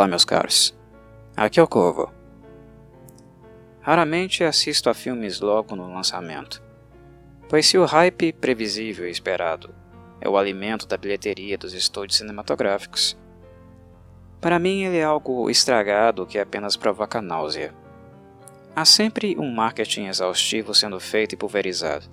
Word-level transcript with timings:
Olá, 0.00 0.08
meus 0.08 0.24
caros. 0.24 0.74
Aqui 1.36 1.60
é 1.60 1.62
o 1.62 1.68
Corvo. 1.68 2.10
Raramente 3.82 4.42
assisto 4.42 4.88
a 4.88 4.94
filmes 4.94 5.40
logo 5.40 5.76
no 5.76 5.92
lançamento, 5.92 6.62
pois 7.50 7.66
se 7.66 7.76
o 7.76 7.84
hype 7.84 8.32
previsível 8.32 9.06
e 9.06 9.10
esperado 9.10 9.74
é 10.18 10.26
o 10.26 10.38
alimento 10.38 10.86
da 10.86 10.96
bilheteria 10.96 11.58
dos 11.58 11.74
estúdios 11.74 12.16
cinematográficos, 12.16 13.14
para 14.40 14.58
mim 14.58 14.84
ele 14.84 14.96
é 14.96 15.04
algo 15.04 15.50
estragado 15.50 16.24
que 16.24 16.38
apenas 16.38 16.78
provoca 16.78 17.20
náusea. 17.20 17.74
Há 18.74 18.86
sempre 18.86 19.36
um 19.38 19.52
marketing 19.52 20.06
exaustivo 20.06 20.74
sendo 20.74 20.98
feito 20.98 21.34
e 21.34 21.36
pulverizado, 21.36 22.06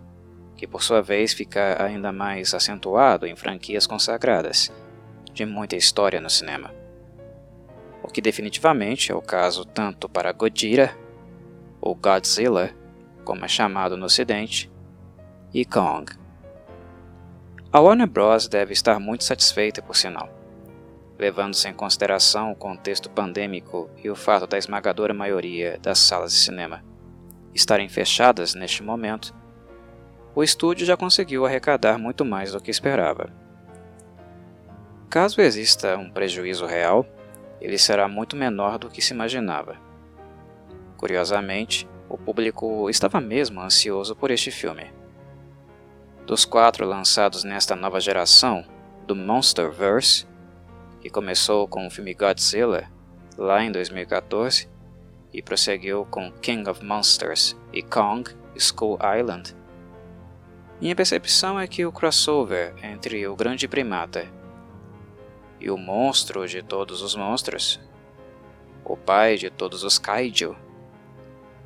que 0.57 0.67
por 0.67 0.83
sua 0.83 1.01
vez 1.01 1.31
fica 1.31 1.81
ainda 1.81 2.11
mais 2.11 2.53
acentuado 2.53 3.25
em 3.25 3.37
franquias 3.37 3.87
consagradas, 3.87 4.73
de 5.31 5.45
muita 5.45 5.77
história 5.77 6.19
no 6.19 6.29
cinema 6.29 6.76
que 8.17 8.21
definitivamente 8.21 9.11
é 9.11 9.15
o 9.15 9.21
caso 9.21 9.63
tanto 9.63 10.09
para 10.09 10.31
Godzilla, 10.31 10.89
ou 11.79 11.93
Godzilla, 11.93 12.71
como 13.23 13.45
é 13.45 13.47
chamado 13.47 13.95
no 13.95 14.07
ocidente, 14.07 14.71
e 15.53 15.63
Kong. 15.63 16.11
A 17.71 17.79
Warner 17.79 18.07
Bros. 18.07 18.47
deve 18.47 18.73
estar 18.73 18.99
muito 18.99 19.23
satisfeita 19.23 19.83
por 19.83 19.95
sinal, 19.95 20.35
levando-se 21.19 21.67
em 21.67 21.73
consideração 21.75 22.51
o 22.51 22.55
contexto 22.55 23.07
pandêmico 23.07 23.87
e 24.03 24.09
o 24.09 24.15
fato 24.15 24.47
da 24.47 24.57
esmagadora 24.57 25.13
maioria 25.13 25.77
das 25.79 25.99
salas 25.99 26.31
de 26.31 26.39
cinema 26.39 26.83
estarem 27.53 27.87
fechadas 27.87 28.55
neste 28.55 28.81
momento, 28.81 29.31
o 30.33 30.43
estúdio 30.43 30.87
já 30.87 30.97
conseguiu 30.97 31.45
arrecadar 31.45 31.99
muito 31.99 32.25
mais 32.25 32.51
do 32.51 32.59
que 32.59 32.71
esperava. 32.71 33.29
Caso 35.07 35.39
exista 35.39 35.95
um 35.99 36.09
prejuízo 36.09 36.65
real, 36.65 37.05
ele 37.59 37.77
será 37.77 38.07
muito 38.07 38.35
menor 38.35 38.77
do 38.77 38.89
que 38.89 39.01
se 39.01 39.13
imaginava. 39.13 39.77
Curiosamente, 40.97 41.87
o 42.09 42.17
público 42.17 42.89
estava 42.89 43.19
mesmo 43.19 43.61
ansioso 43.61 44.15
por 44.15 44.31
este 44.31 44.51
filme. 44.51 44.91
Dos 46.25 46.45
quatro 46.45 46.85
lançados 46.85 47.43
nesta 47.43 47.75
nova 47.75 47.99
geração, 47.99 48.65
do 49.05 49.15
Monsterverse, 49.15 50.27
que 50.99 51.09
começou 51.09 51.67
com 51.67 51.87
o 51.87 51.89
filme 51.89 52.13
Godzilla 52.13 52.89
lá 53.37 53.63
em 53.63 53.71
2014 53.71 54.67
e 55.33 55.41
prosseguiu 55.41 56.05
com 56.09 56.31
King 56.31 56.69
of 56.69 56.83
Monsters 56.83 57.55
e 57.71 57.81
Kong 57.81 58.29
Skull 58.55 58.97
Island, 59.17 59.55
minha 60.79 60.95
percepção 60.95 61.59
é 61.59 61.65
que 61.65 61.83
o 61.87 61.91
crossover 61.91 62.75
entre 62.83 63.27
o 63.27 63.35
grande 63.35 63.67
primata 63.67 64.27
e 65.59 65.69
o 65.69 65.77
monstro 65.77 66.47
de 66.47 66.61
todos 66.61 67.01
os 67.01 67.15
monstros, 67.15 67.79
o 68.83 68.95
pai 68.95 69.37
de 69.37 69.49
todos 69.49 69.83
os 69.83 69.97
kaiju, 69.97 70.55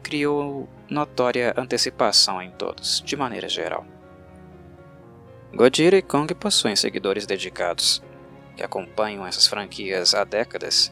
criou 0.02 0.68
notória 0.90 1.54
antecipação 1.56 2.42
em 2.42 2.52
todos, 2.52 3.02
de 3.06 3.16
maneira 3.16 3.48
geral. 3.48 3.86
Godzilla 5.54 5.98
e 5.98 6.02
Kong 6.02 6.34
possuem 6.34 6.76
seguidores 6.76 7.26
dedicados, 7.26 8.02
que 8.56 8.64
acompanham 8.64 9.26
essas 9.26 9.48
franquias 9.48 10.14
há 10.14 10.24
décadas, 10.24 10.92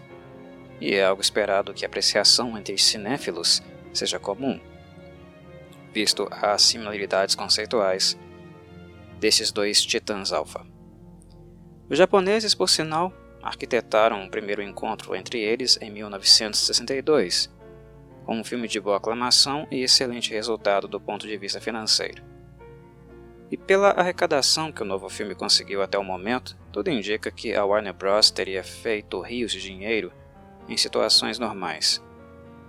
e 0.79 0.93
é 0.95 1.03
algo 1.03 1.21
esperado 1.21 1.73
que 1.73 1.85
a 1.85 1.87
apreciação 1.87 2.57
entre 2.57 2.77
cinéfilos 2.77 3.61
seja 3.93 4.19
comum, 4.19 4.59
visto 5.93 6.27
as 6.31 6.61
similaridades 6.61 7.35
conceituais 7.35 8.17
desses 9.19 9.51
dois 9.51 9.83
titãs 9.83 10.31
alfa. 10.31 10.65
Os 11.89 11.97
japoneses, 11.97 12.53
por 12.53 12.69
sinal, 12.69 13.11
arquitetaram 13.41 14.21
um 14.21 14.29
primeiro 14.29 14.61
encontro 14.61 15.15
entre 15.15 15.39
eles 15.39 15.77
em 15.81 15.89
1962, 15.89 17.49
com 18.25 18.39
um 18.39 18.43
filme 18.43 18.67
de 18.67 18.79
boa 18.79 18.97
aclamação 18.97 19.67
e 19.71 19.81
excelente 19.81 20.31
resultado 20.31 20.87
do 20.87 20.99
ponto 20.99 21.25
de 21.25 21.35
vista 21.35 21.59
financeiro. 21.59 22.21
E 23.51 23.57
pela 23.57 23.89
arrecadação 23.89 24.71
que 24.71 24.83
o 24.83 24.85
novo 24.85 25.09
filme 25.09 25.33
conseguiu 25.33 25.81
até 25.81 25.97
o 25.97 26.03
momento, 26.03 26.55
tudo 26.71 26.91
indica 26.91 27.31
que 27.31 27.55
a 27.55 27.65
Warner 27.65 27.93
Bros. 27.93 28.29
teria 28.29 28.63
feito 28.63 29.19
rios 29.19 29.51
de 29.51 29.59
dinheiro 29.59 30.13
em 30.67 30.77
situações 30.77 31.39
normais. 31.39 31.99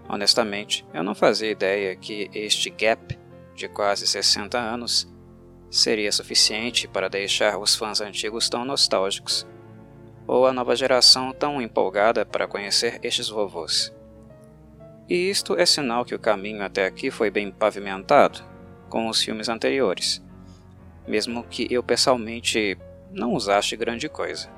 Honestamente, 0.09 0.87
eu 0.95 1.03
não 1.03 1.15
fazia 1.15 1.51
ideia 1.51 1.95
que 1.95 2.31
este 2.33 2.71
gap 2.71 3.19
de 3.55 3.69
quase 3.69 4.07
60 4.07 4.59
anos 4.59 5.07
seria 5.71 6.11
suficiente 6.11 6.89
para 6.89 7.09
deixar 7.09 7.57
os 7.59 7.77
fãs 7.77 8.01
antigos 8.01 8.49
tão 8.49 8.65
nostálgicos, 8.65 9.47
ou 10.27 10.47
a 10.47 10.53
nova 10.53 10.75
geração 10.75 11.33
tão 11.33 11.63
empolgada 11.63 12.27
para 12.27 12.49
conhecer 12.49 12.99
estes 13.03 13.29
vovôs. 13.29 13.93
E 15.09 15.31
isto 15.31 15.59
é 15.59 15.65
sinal 15.65 16.05
que 16.05 16.15
o 16.15 16.19
caminho 16.19 16.63
até 16.63 16.87
aqui 16.87 17.11
foi 17.11 17.31
bem 17.31 17.51
pavimentado 17.51 18.43
com 18.89 19.09
os 19.09 19.23
filmes 19.23 19.49
anteriores, 19.49 20.23
mesmo 21.07 21.45
que 21.45 21.67
eu 21.71 21.83
pessoalmente 21.83 22.77
não 23.11 23.35
os 23.35 23.49
ache 23.49 23.77
grande 23.77 24.09
coisa. 24.09 24.51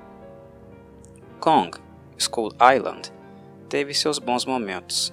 Kong, 1.41 1.79
Skull 2.19 2.53
Island, 2.75 3.13
teve 3.69 3.95
seus 3.95 4.19
bons 4.19 4.45
momentos, 4.45 5.13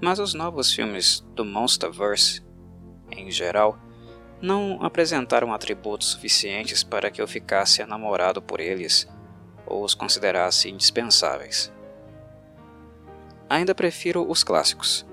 mas 0.00 0.18
os 0.18 0.34
novos 0.34 0.72
filmes 0.72 1.20
do 1.34 1.44
Monsterverse, 1.44 2.42
em 3.10 3.30
geral, 3.30 3.78
não 4.40 4.82
apresentaram 4.82 5.52
atributos 5.52 6.08
suficientes 6.08 6.82
para 6.82 7.10
que 7.10 7.20
eu 7.20 7.26
ficasse 7.26 7.82
enamorado 7.82 8.40
por 8.40 8.60
eles 8.60 9.08
ou 9.66 9.84
os 9.84 9.94
considerasse 9.94 10.70
indispensáveis. 10.70 11.72
Ainda 13.48 13.74
prefiro 13.74 14.30
os 14.30 14.44
clássicos. 14.44 15.06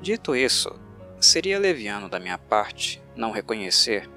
Dito 0.00 0.34
isso, 0.34 0.74
seria 1.20 1.58
leviano 1.58 2.08
da 2.08 2.18
minha 2.18 2.38
parte 2.38 3.02
não 3.16 3.30
reconhecer 3.30 4.08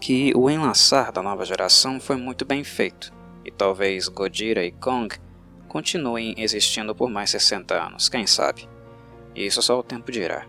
que 0.00 0.32
o 0.34 0.50
enlaçar 0.50 1.12
da 1.12 1.22
nova 1.22 1.44
geração 1.44 2.00
foi 2.00 2.16
muito 2.16 2.44
bem 2.44 2.64
feito, 2.64 3.12
e 3.44 3.52
talvez 3.52 4.08
Godira 4.08 4.64
e 4.64 4.72
Kong 4.72 5.16
continuem 5.68 6.34
existindo 6.36 6.92
por 6.92 7.08
mais 7.08 7.30
60 7.30 7.74
anos, 7.74 8.08
quem 8.08 8.26
sabe? 8.26 8.68
Isso 9.34 9.62
só 9.62 9.78
o 9.78 9.82
tempo 9.82 10.10
dirá. 10.10 10.44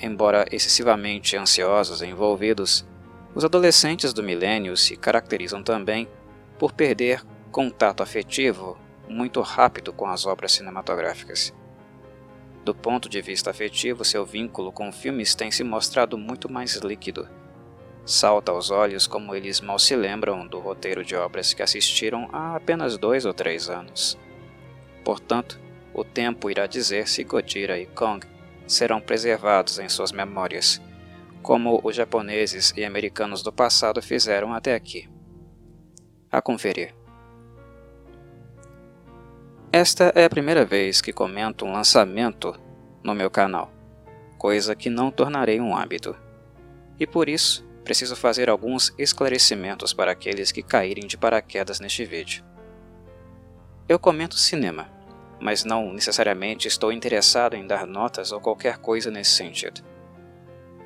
Embora 0.00 0.46
excessivamente 0.50 1.36
ansiosos 1.36 2.02
e 2.02 2.06
envolvidos, 2.06 2.84
os 3.34 3.44
adolescentes 3.44 4.12
do 4.12 4.22
milênio 4.22 4.76
se 4.76 4.96
caracterizam 4.96 5.62
também 5.62 6.08
por 6.58 6.72
perder 6.72 7.22
contato 7.50 8.02
afetivo 8.02 8.78
muito 9.08 9.40
rápido 9.40 9.92
com 9.92 10.06
as 10.06 10.26
obras 10.26 10.52
cinematográficas. 10.52 11.52
Do 12.64 12.74
ponto 12.74 13.08
de 13.08 13.20
vista 13.20 13.50
afetivo, 13.50 14.04
seu 14.04 14.24
vínculo 14.24 14.72
com 14.72 14.90
filmes 14.90 15.34
tem 15.34 15.50
se 15.50 15.62
mostrado 15.62 16.16
muito 16.16 16.50
mais 16.50 16.76
líquido. 16.76 17.28
Salta 18.06 18.52
aos 18.52 18.70
olhos 18.70 19.06
como 19.06 19.34
eles 19.34 19.60
mal 19.60 19.78
se 19.78 19.94
lembram 19.94 20.46
do 20.46 20.58
roteiro 20.58 21.04
de 21.04 21.14
obras 21.14 21.52
que 21.52 21.62
assistiram 21.62 22.28
há 22.32 22.56
apenas 22.56 22.96
dois 22.96 23.24
ou 23.24 23.34
três 23.34 23.68
anos. 23.68 24.18
Portanto, 25.04 25.60
o 25.92 26.02
tempo 26.02 26.50
irá 26.50 26.66
dizer 26.66 27.06
se 27.06 27.22
Godira 27.22 27.78
e 27.78 27.86
Kong 27.86 28.26
serão 28.66 29.00
preservados 29.00 29.78
em 29.78 29.88
suas 29.88 30.12
memórias, 30.12 30.80
como 31.42 31.80
os 31.84 31.94
japoneses 31.94 32.72
e 32.76 32.84
americanos 32.84 33.42
do 33.42 33.52
passado 33.52 34.00
fizeram 34.00 34.52
até 34.52 34.74
aqui. 34.74 35.08
A 36.30 36.40
conferir. 36.40 36.94
Esta 39.70 40.12
é 40.14 40.24
a 40.24 40.30
primeira 40.30 40.64
vez 40.64 41.00
que 41.00 41.12
comento 41.12 41.64
um 41.64 41.72
lançamento 41.72 42.54
no 43.02 43.14
meu 43.14 43.30
canal, 43.30 43.72
coisa 44.38 44.74
que 44.74 44.88
não 44.88 45.10
tornarei 45.10 45.60
um 45.60 45.76
hábito. 45.76 46.16
E 46.98 47.06
por 47.06 47.28
isso, 47.28 47.66
preciso 47.84 48.16
fazer 48.16 48.48
alguns 48.48 48.94
esclarecimentos 48.96 49.92
para 49.92 50.12
aqueles 50.12 50.50
que 50.50 50.62
caírem 50.62 51.06
de 51.06 51.18
paraquedas 51.18 51.80
neste 51.80 52.04
vídeo. 52.04 52.44
Eu 53.88 53.98
comento 53.98 54.36
cinema, 54.36 54.88
mas 55.44 55.62
não 55.62 55.92
necessariamente 55.92 56.66
estou 56.66 56.90
interessado 56.90 57.54
em 57.54 57.66
dar 57.66 57.86
notas 57.86 58.32
ou 58.32 58.40
qualquer 58.40 58.78
coisa 58.78 59.10
nesse 59.10 59.32
sentido. 59.32 59.82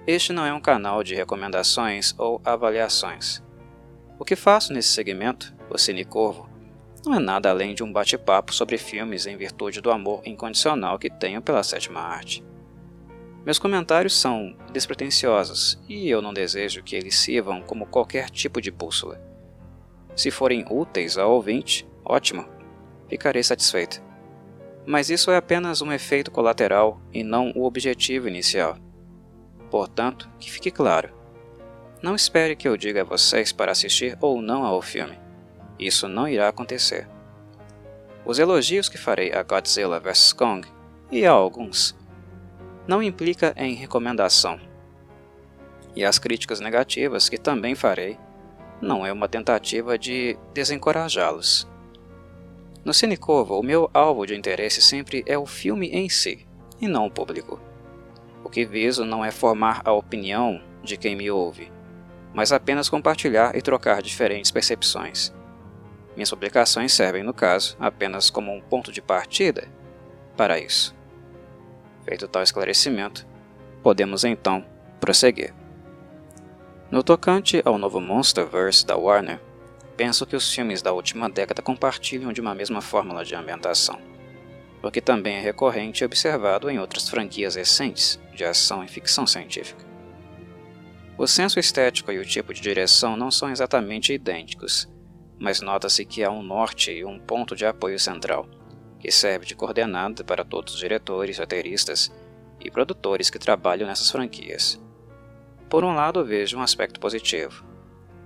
Este 0.04 0.32
não 0.32 0.44
é 0.44 0.52
um 0.52 0.60
canal 0.60 1.04
de 1.04 1.14
recomendações 1.14 2.12
ou 2.18 2.42
avaliações. 2.44 3.40
O 4.18 4.24
que 4.24 4.34
faço 4.34 4.72
nesse 4.72 4.88
segmento, 4.88 5.54
o 5.70 5.78
Cine 5.78 6.04
Corvo, 6.04 6.50
não 7.06 7.14
é 7.14 7.20
nada 7.20 7.48
além 7.48 7.72
de 7.72 7.84
um 7.84 7.92
bate-papo 7.92 8.52
sobre 8.52 8.76
filmes 8.78 9.26
em 9.26 9.36
virtude 9.36 9.80
do 9.80 9.92
amor 9.92 10.22
incondicional 10.26 10.98
que 10.98 11.08
tenho 11.08 11.40
pela 11.40 11.62
sétima 11.62 12.00
arte. 12.00 12.44
Meus 13.46 13.60
comentários 13.60 14.18
são 14.18 14.56
despretensiosos 14.72 15.80
e 15.88 16.10
eu 16.10 16.20
não 16.20 16.34
desejo 16.34 16.82
que 16.82 16.96
eles 16.96 17.14
sirvam 17.14 17.62
como 17.62 17.86
qualquer 17.86 18.28
tipo 18.28 18.60
de 18.60 18.72
bússola. 18.72 19.22
Se 20.16 20.32
forem 20.32 20.64
úteis 20.68 21.16
ao 21.16 21.30
ouvinte, 21.30 21.86
ótimo, 22.04 22.44
ficarei 23.08 23.44
satisfeito 23.44 24.07
mas 24.88 25.10
isso 25.10 25.30
é 25.30 25.36
apenas 25.36 25.82
um 25.82 25.92
efeito 25.92 26.30
colateral 26.30 26.98
e 27.12 27.22
não 27.22 27.52
o 27.54 27.66
objetivo 27.66 28.26
inicial. 28.26 28.78
Portanto, 29.70 30.30
que 30.40 30.50
fique 30.50 30.70
claro. 30.70 31.12
Não 32.02 32.14
espere 32.14 32.56
que 32.56 32.66
eu 32.66 32.74
diga 32.74 33.02
a 33.02 33.04
vocês 33.04 33.52
para 33.52 33.70
assistir 33.70 34.16
ou 34.18 34.40
não 34.40 34.64
ao 34.64 34.80
filme. 34.80 35.20
Isso 35.78 36.08
não 36.08 36.26
irá 36.26 36.48
acontecer. 36.48 37.06
Os 38.24 38.38
elogios 38.38 38.88
que 38.88 38.96
farei 38.96 39.30
a 39.30 39.42
Godzilla 39.42 40.00
vs 40.00 40.32
Kong, 40.32 40.66
e 41.12 41.26
a 41.26 41.32
alguns, 41.32 41.94
não 42.86 43.02
implica 43.02 43.52
em 43.58 43.74
recomendação. 43.74 44.58
E 45.94 46.02
as 46.02 46.18
críticas 46.18 46.60
negativas 46.60 47.28
que 47.28 47.36
também 47.36 47.74
farei 47.74 48.18
não 48.80 49.04
é 49.04 49.12
uma 49.12 49.28
tentativa 49.28 49.98
de 49.98 50.38
desencorajá-los. 50.54 51.68
No 52.88 52.94
Cinecovo, 52.94 53.60
o 53.60 53.62
meu 53.62 53.90
alvo 53.92 54.24
de 54.24 54.34
interesse 54.34 54.80
sempre 54.80 55.22
é 55.26 55.36
o 55.36 55.44
filme 55.44 55.90
em 55.90 56.08
si, 56.08 56.46
e 56.80 56.88
não 56.88 57.04
o 57.04 57.10
público. 57.10 57.60
O 58.42 58.48
que 58.48 58.64
viso 58.64 59.04
não 59.04 59.22
é 59.22 59.30
formar 59.30 59.82
a 59.84 59.92
opinião 59.92 60.58
de 60.82 60.96
quem 60.96 61.14
me 61.14 61.30
ouve, 61.30 61.70
mas 62.32 62.50
apenas 62.50 62.88
compartilhar 62.88 63.54
e 63.54 63.60
trocar 63.60 64.00
diferentes 64.00 64.50
percepções. 64.50 65.34
Minhas 66.16 66.30
publicações 66.30 66.94
servem, 66.94 67.22
no 67.22 67.34
caso, 67.34 67.76
apenas 67.78 68.30
como 68.30 68.50
um 68.50 68.60
ponto 68.62 68.90
de 68.90 69.02
partida 69.02 69.68
para 70.34 70.58
isso. 70.58 70.96
Feito 72.06 72.26
tal 72.26 72.42
esclarecimento, 72.42 73.26
podemos 73.82 74.24
então 74.24 74.64
prosseguir. 74.98 75.52
No 76.90 77.02
tocante 77.02 77.60
ao 77.66 77.76
novo 77.76 78.00
Monsterverse 78.00 78.86
da 78.86 78.96
Warner, 78.96 79.42
penso 79.98 80.24
que 80.24 80.36
os 80.36 80.54
filmes 80.54 80.80
da 80.80 80.92
última 80.92 81.28
década 81.28 81.60
compartilham 81.60 82.32
de 82.32 82.40
uma 82.40 82.54
mesma 82.54 82.80
fórmula 82.80 83.24
de 83.24 83.34
ambientação, 83.34 84.00
o 84.80 84.92
que 84.92 85.00
também 85.00 85.34
é 85.34 85.40
recorrente 85.40 86.04
e 86.04 86.06
observado 86.06 86.70
em 86.70 86.78
outras 86.78 87.08
franquias 87.08 87.56
recentes 87.56 88.18
de 88.32 88.44
ação 88.44 88.84
e 88.84 88.88
ficção 88.88 89.26
científica. 89.26 89.84
O 91.18 91.26
senso 91.26 91.58
estético 91.58 92.12
e 92.12 92.18
o 92.20 92.24
tipo 92.24 92.54
de 92.54 92.60
direção 92.60 93.16
não 93.16 93.28
são 93.28 93.50
exatamente 93.50 94.12
idênticos, 94.12 94.88
mas 95.36 95.60
nota-se 95.60 96.04
que 96.04 96.22
há 96.22 96.30
um 96.30 96.44
norte 96.44 96.92
e 96.92 97.04
um 97.04 97.18
ponto 97.18 97.56
de 97.56 97.66
apoio 97.66 97.98
central, 97.98 98.48
que 99.00 99.10
serve 99.10 99.46
de 99.46 99.56
coordenada 99.56 100.22
para 100.22 100.44
todos 100.44 100.74
os 100.74 100.78
diretores, 100.78 101.38
roteiristas 101.38 102.12
e 102.60 102.70
produtores 102.70 103.30
que 103.30 103.38
trabalham 103.38 103.88
nessas 103.88 104.12
franquias. 104.12 104.80
Por 105.68 105.82
um 105.82 105.92
lado, 105.92 106.24
vejo 106.24 106.56
um 106.56 106.62
aspecto 106.62 107.00
positivo. 107.00 107.67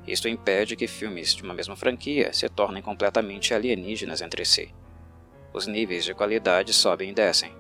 Isto 0.07 0.29
impede 0.29 0.75
que 0.75 0.89
filmes 0.89 1.35
de 1.35 1.43
uma 1.43 1.55
mesma 1.55 1.77
franquia 1.77 2.33
se 2.33 2.49
tornem 2.49 2.83
completamente 2.83 3.55
alienígenas 3.55 4.21
entre 4.21 4.45
si. 4.45 4.75
Os 5.53 5.67
níveis 5.67 6.05
de 6.05 6.15
qualidade 6.15 6.73
sobem 6.73 7.11
e 7.11 7.15
descem, 7.15 7.53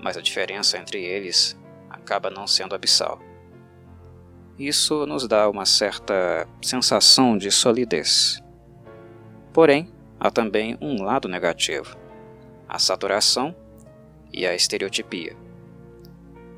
mas 0.00 0.16
a 0.16 0.20
diferença 0.20 0.78
entre 0.78 1.02
eles 1.02 1.58
acaba 1.90 2.30
não 2.30 2.46
sendo 2.46 2.74
abissal. 2.74 3.20
Isso 4.58 5.06
nos 5.06 5.26
dá 5.26 5.50
uma 5.50 5.66
certa 5.66 6.46
sensação 6.62 7.36
de 7.36 7.50
solidez. 7.50 8.40
Porém, 9.52 9.92
há 10.20 10.30
também 10.30 10.78
um 10.80 11.02
lado 11.02 11.28
negativo: 11.28 11.96
a 12.68 12.78
saturação 12.78 13.54
e 14.32 14.46
a 14.46 14.54
estereotipia. 14.54 15.36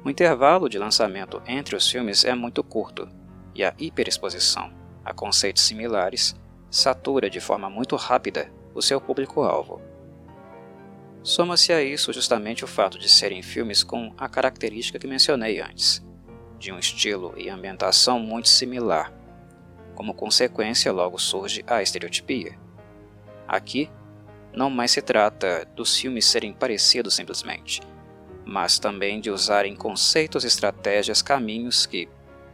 O 0.04 0.10
intervalo 0.10 0.68
de 0.68 0.78
lançamento 0.78 1.42
entre 1.46 1.74
os 1.74 1.90
filmes 1.90 2.24
é 2.24 2.34
muito 2.34 2.62
curto, 2.62 3.08
e 3.54 3.64
a 3.64 3.74
hiperexposição 3.78 4.77
a 5.08 5.14
conceitos 5.14 5.62
similares 5.62 6.36
satura 6.70 7.30
de 7.30 7.40
forma 7.40 7.70
muito 7.70 7.96
rápida 7.96 8.52
o 8.74 8.82
seu 8.82 9.00
público-alvo. 9.00 9.80
Soma-se 11.22 11.72
a 11.72 11.82
isso 11.82 12.12
justamente 12.12 12.62
o 12.62 12.68
fato 12.68 12.98
de 12.98 13.08
serem 13.08 13.42
filmes 13.42 13.82
com 13.82 14.12
a 14.18 14.28
característica 14.28 14.98
que 14.98 15.06
mencionei 15.06 15.60
antes 15.60 16.06
de 16.58 16.70
um 16.70 16.78
estilo 16.78 17.32
e 17.38 17.48
ambientação 17.48 18.20
muito 18.20 18.48
similar. 18.48 19.12
Como 19.94 20.12
consequência, 20.12 20.92
logo 20.92 21.18
surge 21.18 21.64
a 21.66 21.82
estereotipia. 21.82 22.58
Aqui, 23.46 23.90
não 24.52 24.68
mais 24.68 24.90
se 24.90 25.00
trata 25.00 25.66
dos 25.74 25.96
filmes 25.96 26.26
serem 26.26 26.52
parecidos 26.52 27.14
simplesmente, 27.14 27.80
mas 28.44 28.78
também 28.78 29.20
de 29.20 29.30
usarem 29.30 29.74
conceitos, 29.74 30.44
estratégias, 30.44 31.22
caminhos 31.22 31.86
que, 31.86 32.08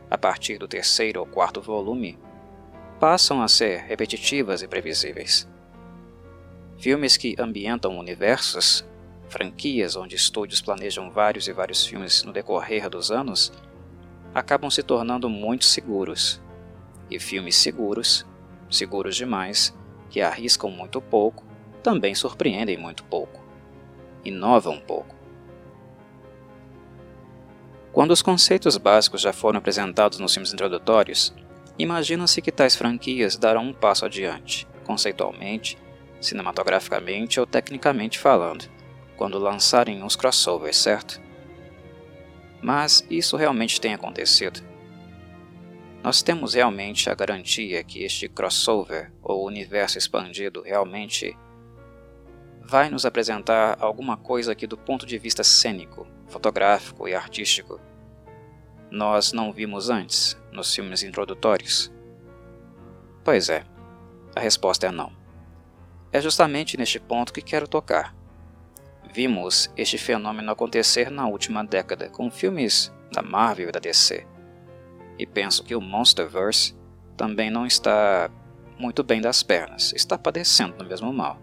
a 0.09 0.17
partir 0.17 0.59
do 0.59 0.69
terceiro 0.69 1.21
ou 1.21 1.27
quarto 1.27 1.61
volume, 1.61 2.19
passam 3.05 3.43
a 3.43 3.49
ser 3.49 3.81
repetitivas 3.81 4.63
e 4.63 4.67
previsíveis. 4.67 5.47
Filmes 6.79 7.19
que 7.19 7.37
ambientam 7.39 7.99
universos, 7.99 8.83
franquias 9.29 9.95
onde 9.95 10.17
estúdios 10.17 10.63
planejam 10.63 11.11
vários 11.11 11.47
e 11.47 11.53
vários 11.53 11.85
filmes 11.85 12.23
no 12.23 12.33
decorrer 12.33 12.89
dos 12.89 13.11
anos, 13.11 13.53
acabam 14.35 14.71
se 14.71 14.83
tornando 14.83 15.29
muito 15.29 15.67
seguros. 15.67 16.41
E 17.11 17.21
filmes 17.21 17.57
seguros, 17.57 18.25
seguros 18.71 19.15
demais, 19.15 19.77
que 20.09 20.23
arriscam 20.23 20.71
muito 20.71 20.99
pouco, 20.99 21.45
também 21.83 22.15
surpreendem 22.15 22.79
muito 22.79 23.05
pouco. 23.05 23.45
Inovam 24.25 24.81
pouco. 24.81 25.15
Quando 27.93 28.13
os 28.13 28.23
conceitos 28.23 28.79
básicos 28.79 29.21
já 29.21 29.35
foram 29.35 29.59
apresentados 29.59 30.19
nos 30.19 30.33
filmes 30.33 30.55
introdutórios, 30.55 31.35
imagina-se 31.79 32.41
que 32.41 32.53
tais 32.53 32.77
franquias 32.77 33.37
darão 33.37 33.69
um 33.69 33.73
passo 33.73 34.05
adiante, 34.05 34.67
conceitualmente, 34.85 35.79
cinematograficamente 36.21 37.39
ou 37.39 37.47
tecnicamente 37.47 38.19
falando, 38.19 38.65
quando 39.17 39.39
lançarem 39.39 40.03
uns 40.03 40.17
crossovers, 40.17 40.77
certo? 40.77 41.21
Mas 42.63 43.07
isso 43.11 43.37
realmente 43.37 43.81
tem 43.81 43.95
acontecido? 43.95 44.63
Nós 46.03 46.23
temos 46.23 46.55
realmente 46.55 47.09
a 47.09 47.15
garantia 47.15 47.83
que 47.83 48.03
este 48.03 48.29
crossover 48.29 49.13
ou 49.23 49.47
universo 49.47 49.97
expandido 49.97 50.63
realmente 50.63 51.37
vai 52.63 52.91
nos 52.91 53.07
apresentar 53.07 53.77
alguma 53.81 54.17
coisa 54.17 54.55
que, 54.55 54.67
do 54.67 54.77
ponto 54.77 55.07
de 55.07 55.19
vista 55.19 55.45
cênico, 55.45 56.07
fotográfico 56.27 57.07
e 57.09 57.15
artístico, 57.15 57.81
nós 58.95 59.33
não 59.33 59.53
vimos 59.53 59.91
antes 59.91 60.41
nos 60.53 60.73
filmes 60.73 61.03
introdutórios? 61.03 61.93
Pois 63.25 63.49
é, 63.49 63.65
a 64.37 64.41
resposta 64.41 64.87
é 64.87 64.93
não. 64.93 65.13
É 66.13 66.21
justamente 66.21 66.77
neste 66.77 67.01
ponto 67.01 67.33
que 67.33 67.43
quero 67.43 67.67
tocar. 67.67 68.15
Vimos 69.13 69.69
este 69.77 69.99
fenômeno 69.99 70.53
acontecer 70.53 71.11
na 71.11 71.27
última 71.27 71.65
década 71.65 72.09
com 72.09 72.31
filmes 72.31 72.93
da 73.13 73.21
Marvel 73.21 73.69
e 73.69 73.73
da 73.73 73.81
DC. 73.81 74.25
E 75.19 75.27
penso 75.27 75.65
que 75.65 75.75
o 75.75 75.81
Monsterverse 75.81 76.77
também 77.17 77.51
não 77.51 77.67
está 77.67 78.31
muito 78.79 79.03
bem 79.03 79.21
das 79.21 79.43
pernas, 79.43 79.93
está 79.93 80.17
padecendo 80.17 80.77
do 80.77 80.85
mesmo 80.85 81.13
mal. 81.13 81.41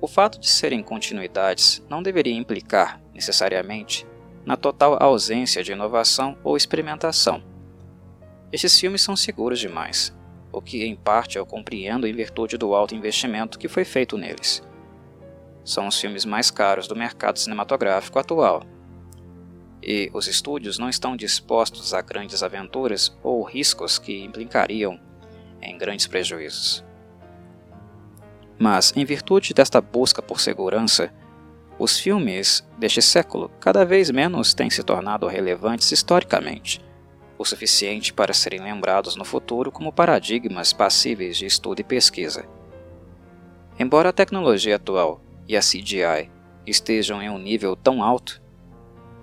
O 0.00 0.08
fato 0.08 0.40
de 0.40 0.48
serem 0.48 0.82
continuidades 0.82 1.84
não 1.90 2.02
deveria 2.02 2.34
implicar, 2.34 3.02
necessariamente, 3.12 4.06
na 4.50 4.56
total 4.56 5.00
ausência 5.00 5.62
de 5.62 5.70
inovação 5.70 6.36
ou 6.42 6.56
experimentação. 6.56 7.40
Estes 8.50 8.80
filmes 8.80 9.00
são 9.00 9.14
seguros 9.14 9.60
demais, 9.60 10.12
o 10.50 10.60
que 10.60 10.84
em 10.84 10.96
parte 10.96 11.38
eu 11.38 11.46
compreendo 11.46 12.04
em 12.04 12.12
virtude 12.12 12.58
do 12.58 12.74
alto 12.74 12.92
investimento 12.92 13.60
que 13.60 13.68
foi 13.68 13.84
feito 13.84 14.18
neles 14.18 14.60
são 15.62 15.86
os 15.86 16.00
filmes 16.00 16.24
mais 16.24 16.50
caros 16.50 16.88
do 16.88 16.96
mercado 16.96 17.38
cinematográfico 17.38 18.18
atual. 18.18 18.64
E 19.80 20.10
os 20.12 20.26
estúdios 20.26 20.80
não 20.80 20.88
estão 20.88 21.16
dispostos 21.16 21.94
a 21.94 22.02
grandes 22.02 22.42
aventuras 22.42 23.16
ou 23.22 23.44
riscos 23.44 24.00
que 24.00 24.24
implicariam 24.24 24.98
em 25.62 25.78
grandes 25.78 26.08
prejuízos. 26.08 26.84
Mas, 28.58 28.92
em 28.96 29.04
virtude 29.04 29.54
desta 29.54 29.80
busca 29.80 30.20
por 30.20 30.40
segurança, 30.40 31.12
os 31.80 31.98
filmes 31.98 32.62
deste 32.76 33.00
século 33.00 33.50
cada 33.58 33.86
vez 33.86 34.10
menos 34.10 34.52
têm 34.52 34.68
se 34.68 34.82
tornado 34.82 35.26
relevantes 35.26 35.90
historicamente, 35.90 36.84
o 37.38 37.44
suficiente 37.44 38.12
para 38.12 38.34
serem 38.34 38.60
lembrados 38.60 39.16
no 39.16 39.24
futuro 39.24 39.72
como 39.72 39.90
paradigmas 39.90 40.74
passíveis 40.74 41.38
de 41.38 41.46
estudo 41.46 41.80
e 41.80 41.84
pesquisa. 41.84 42.46
Embora 43.78 44.10
a 44.10 44.12
tecnologia 44.12 44.76
atual 44.76 45.22
e 45.48 45.56
a 45.56 45.60
CGI 45.60 46.30
estejam 46.66 47.22
em 47.22 47.30
um 47.30 47.38
nível 47.38 47.74
tão 47.74 48.02
alto, 48.02 48.42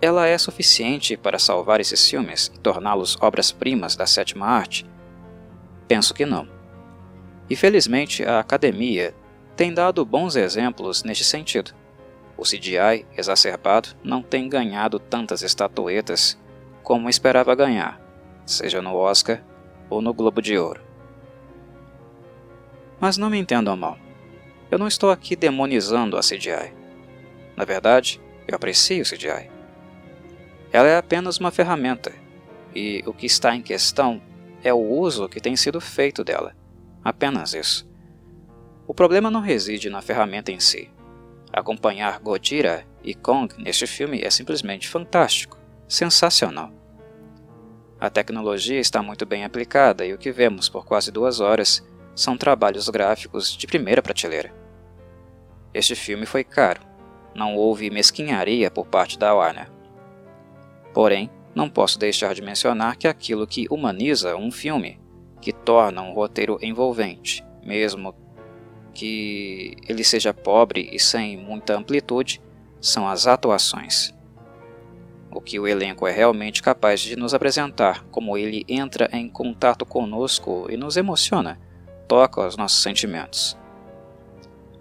ela 0.01 0.25
é 0.25 0.35
suficiente 0.35 1.15
para 1.15 1.37
salvar 1.37 1.79
esses 1.79 2.09
filmes 2.09 2.51
e 2.55 2.59
torná-los 2.59 3.19
obras-primas 3.21 3.95
da 3.95 4.07
sétima 4.07 4.47
arte? 4.47 4.83
Penso 5.87 6.11
que 6.11 6.25
não. 6.25 6.47
E 7.47 7.55
felizmente 7.55 8.25
a 8.25 8.39
academia 8.39 9.13
tem 9.55 9.71
dado 9.71 10.03
bons 10.03 10.35
exemplos 10.35 11.03
neste 11.03 11.23
sentido. 11.23 11.71
O 12.37 12.43
CGI 12.43 13.05
exacerbado 13.17 13.89
não 14.03 14.21
tem 14.21 14.47
ganhado 14.47 14.99
tantas 14.99 15.41
estatuetas 15.41 16.37
como 16.83 17.09
esperava 17.09 17.55
ganhar, 17.55 17.99
seja 18.45 18.81
no 18.81 18.95
Oscar 18.95 19.43
ou 19.89 20.01
no 20.01 20.13
Globo 20.13 20.41
de 20.41 20.57
Ouro. 20.57 20.81
Mas 22.99 23.17
não 23.17 23.29
me 23.29 23.39
entendam 23.39 23.75
mal. 23.75 23.97
Eu 24.69 24.77
não 24.77 24.87
estou 24.87 25.09
aqui 25.09 25.35
demonizando 25.35 26.15
a 26.17 26.21
CGI. 26.21 26.73
Na 27.55 27.65
verdade, 27.65 28.21
eu 28.47 28.55
aprecio 28.55 29.01
o 29.01 29.05
CGI. 29.05 29.49
Ela 30.71 30.89
é 30.89 30.97
apenas 30.97 31.37
uma 31.37 31.51
ferramenta, 31.51 32.13
e 32.75 33.01
o 33.05 33.13
que 33.13 33.25
está 33.25 33.55
em 33.55 33.61
questão 33.61 34.21
é 34.63 34.73
o 34.73 34.77
uso 34.77 35.29
que 35.29 35.41
tem 35.41 35.55
sido 35.55 35.81
feito 35.81 36.23
dela. 36.23 36.55
Apenas 37.03 37.53
isso. 37.53 37.89
O 38.85 38.93
problema 38.93 39.31
não 39.31 39.41
reside 39.41 39.89
na 39.89 40.01
ferramenta 40.01 40.51
em 40.51 40.59
si. 40.59 40.89
Acompanhar 41.57 42.19
Gojira 42.19 42.85
e 43.03 43.15
Kong 43.15 43.51
neste 43.57 43.87
filme 43.87 44.21
é 44.21 44.29
simplesmente 44.29 44.87
fantástico, 44.87 45.57
sensacional. 45.87 46.71
A 47.99 48.11
tecnologia 48.11 48.79
está 48.79 49.01
muito 49.01 49.25
bem 49.25 49.43
aplicada 49.43 50.05
e 50.05 50.13
o 50.13 50.19
que 50.19 50.31
vemos 50.31 50.69
por 50.69 50.85
quase 50.85 51.11
duas 51.11 51.39
horas 51.39 51.83
são 52.13 52.37
trabalhos 52.37 52.87
gráficos 52.89 53.57
de 53.57 53.65
primeira 53.65 54.03
prateleira. 54.03 54.53
Este 55.73 55.95
filme 55.95 56.27
foi 56.27 56.43
caro, 56.43 56.81
não 57.33 57.55
houve 57.55 57.89
mesquinharia 57.89 58.69
por 58.69 58.85
parte 58.85 59.17
da 59.17 59.33
Warner. 59.33 59.71
Porém, 60.93 61.27
não 61.55 61.67
posso 61.67 61.97
deixar 61.97 62.35
de 62.35 62.41
mencionar 62.43 62.97
que 62.97 63.07
aquilo 63.07 63.47
que 63.47 63.65
humaniza 63.71 64.35
um 64.35 64.51
filme, 64.51 65.01
que 65.41 65.51
torna 65.51 66.03
um 66.03 66.13
roteiro 66.13 66.59
envolvente, 66.61 67.43
mesmo 67.63 68.13
que 68.97 69.77
ele 69.87 70.03
seja 70.03 70.33
pobre 70.33 70.89
e 70.91 70.99
sem 70.99 71.37
muita 71.37 71.77
amplitude, 71.77 72.41
são 72.81 73.07
as 73.07 73.27
atuações. 73.27 74.11
O 75.31 75.39
que 75.39 75.59
o 75.59 75.67
elenco 75.67 76.07
é 76.07 76.11
realmente 76.11 76.63
capaz 76.63 76.99
de 76.99 77.15
nos 77.15 77.31
apresentar, 77.31 78.03
como 78.05 78.35
ele 78.35 78.65
entra 78.67 79.07
em 79.13 79.29
contato 79.29 79.85
conosco 79.85 80.65
e 80.67 80.75
nos 80.75 80.97
emociona, 80.97 81.59
toca 82.07 82.47
os 82.47 82.57
nossos 82.57 82.81
sentimentos. 82.81 83.55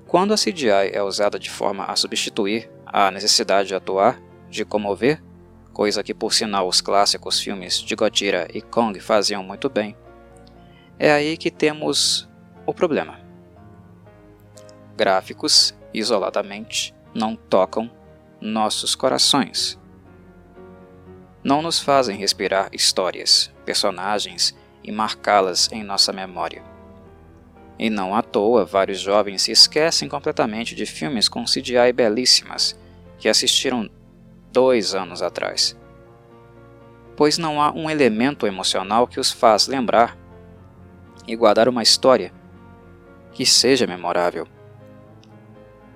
Quando 0.07 0.33
a 0.33 0.39
CGI 0.39 0.93
é 0.95 1.03
usada 1.03 1.39
de 1.39 1.51
forma 1.51 1.85
a 1.85 1.95
substituir 1.95 2.71
a 2.87 3.11
necessidade 3.11 3.69
de 3.69 3.75
atuar, 3.75 4.19
de 4.49 4.65
comover, 4.65 5.23
coisa 5.75 6.03
que 6.03 6.15
por 6.15 6.33
sinal 6.33 6.67
os 6.67 6.81
clássicos 6.81 7.39
filmes 7.39 7.83
de 7.83 7.95
Godzilla 7.95 8.49
e 8.55 8.63
Kong 8.63 8.99
faziam 8.99 9.45
muito 9.45 9.69
bem, 9.69 9.95
é 10.99 11.13
aí 11.13 11.37
que 11.37 11.51
temos 11.51 12.27
o 12.65 12.73
problema. 12.73 13.26
Gráficos, 14.97 15.75
isoladamente, 15.93 16.95
não 17.15 17.37
tocam 17.37 17.91
nossos 18.41 18.95
corações. 18.95 19.79
Não 21.45 21.61
nos 21.61 21.79
fazem 21.79 22.17
respirar 22.17 22.71
histórias, 22.73 23.53
personagens 23.65 24.57
e 24.83 24.91
marcá-las 24.91 25.71
em 25.71 25.85
nossa 25.85 26.13
memória. 26.13 26.63
E 27.79 27.91
não 27.91 28.15
à 28.15 28.23
toa, 28.23 28.65
vários 28.65 28.99
jovens 28.99 29.43
se 29.43 29.53
esquecem 29.53 30.09
completamente 30.09 30.75
de 30.75 30.87
filmes 30.87 31.29
com 31.29 31.45
CGI 31.45 31.93
belíssimas 31.95 32.75
que 33.19 33.29
assistiram 33.29 33.91
dois 34.51 34.95
anos 34.95 35.21
atrás. 35.21 35.77
Pois 37.15 37.37
não 37.37 37.61
há 37.61 37.71
um 37.71 37.91
elemento 37.91 38.47
emocional 38.47 39.07
que 39.07 39.21
os 39.21 39.31
faz 39.31 39.67
lembrar 39.67 40.17
e 41.27 41.37
guardar 41.37 41.69
uma 41.69 41.83
história 41.83 42.33
que 43.33 43.45
seja 43.45 43.87
memorável. 43.87 44.49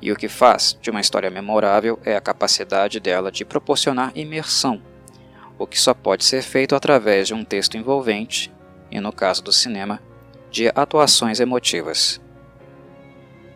E 0.01 0.11
o 0.11 0.17
que 0.17 0.29
faz 0.29 0.77
de 0.81 0.91
uma 0.91 1.01
história 1.01 1.31
memorável 1.31 1.99
é 2.05 2.17
a 2.17 2.21
capacidade 2.21 2.99
dela 3.01 3.31
de 3.31 3.45
proporcionar 3.45 4.13
imersão, 4.15 4.83
o 5.59 5.67
que 5.67 5.79
só 5.79 5.93
pode 5.93 6.25
ser 6.25 6.43
feito 6.43 6.75
através 6.75 7.29
de 7.29 7.35
um 7.35 7.45
texto 7.45 7.77
envolvente 7.77 8.53
e, 8.91 8.99
no 8.99 9.13
caso 9.13 9.43
do 9.43 9.53
cinema, 9.53 10.01
de 10.51 10.69
atuações 10.75 11.39
emotivas. 11.39 12.21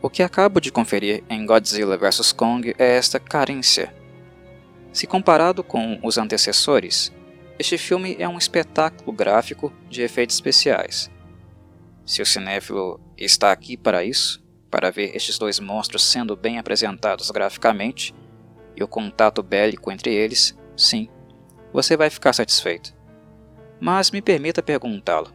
O 0.03 0.11
que 0.11 0.23
acabo 0.23 0.61
de 0.61 0.71
conferir 0.71 1.25
em 1.31 1.47
Godzilla 1.47 1.97
vs 1.97 2.33
Kong 2.33 2.75
é 2.79 2.97
esta 2.97 3.19
carência 3.19 3.93
se 4.95 5.09
comparado 5.09 5.65
com 5.65 5.99
os 6.05 6.19
antecessores, 6.19 7.13
este 7.59 7.77
filme 7.77 8.15
é 8.17 8.29
um 8.29 8.39
espetáculo 8.39 9.13
gráfico 9.13 9.73
de 9.91 10.03
efeitos 10.03 10.37
especiais. 10.37 11.11
Se 12.07 12.23
o 12.23 12.27
cinéfilo 12.27 13.01
está 13.19 13.51
aqui 13.51 13.77
para 13.77 14.05
isso, 14.05 14.41
para 14.75 14.91
ver 14.91 15.15
estes 15.15 15.39
dois 15.39 15.61
monstros 15.61 16.03
sendo 16.03 16.35
bem 16.35 16.59
apresentados 16.59 17.31
graficamente 17.31 18.13
e 18.75 18.83
o 18.83 18.89
contato 18.89 19.41
bélico 19.41 19.89
entre 19.93 20.13
eles, 20.13 20.59
sim, 20.77 21.09
você 21.73 21.97
vai 21.97 22.11
ficar 22.11 22.33
satisfeito. 22.33 22.93
Mas 23.79 24.11
me 24.11 24.21
permita 24.21 24.65
perguntá-lo: 24.65 25.33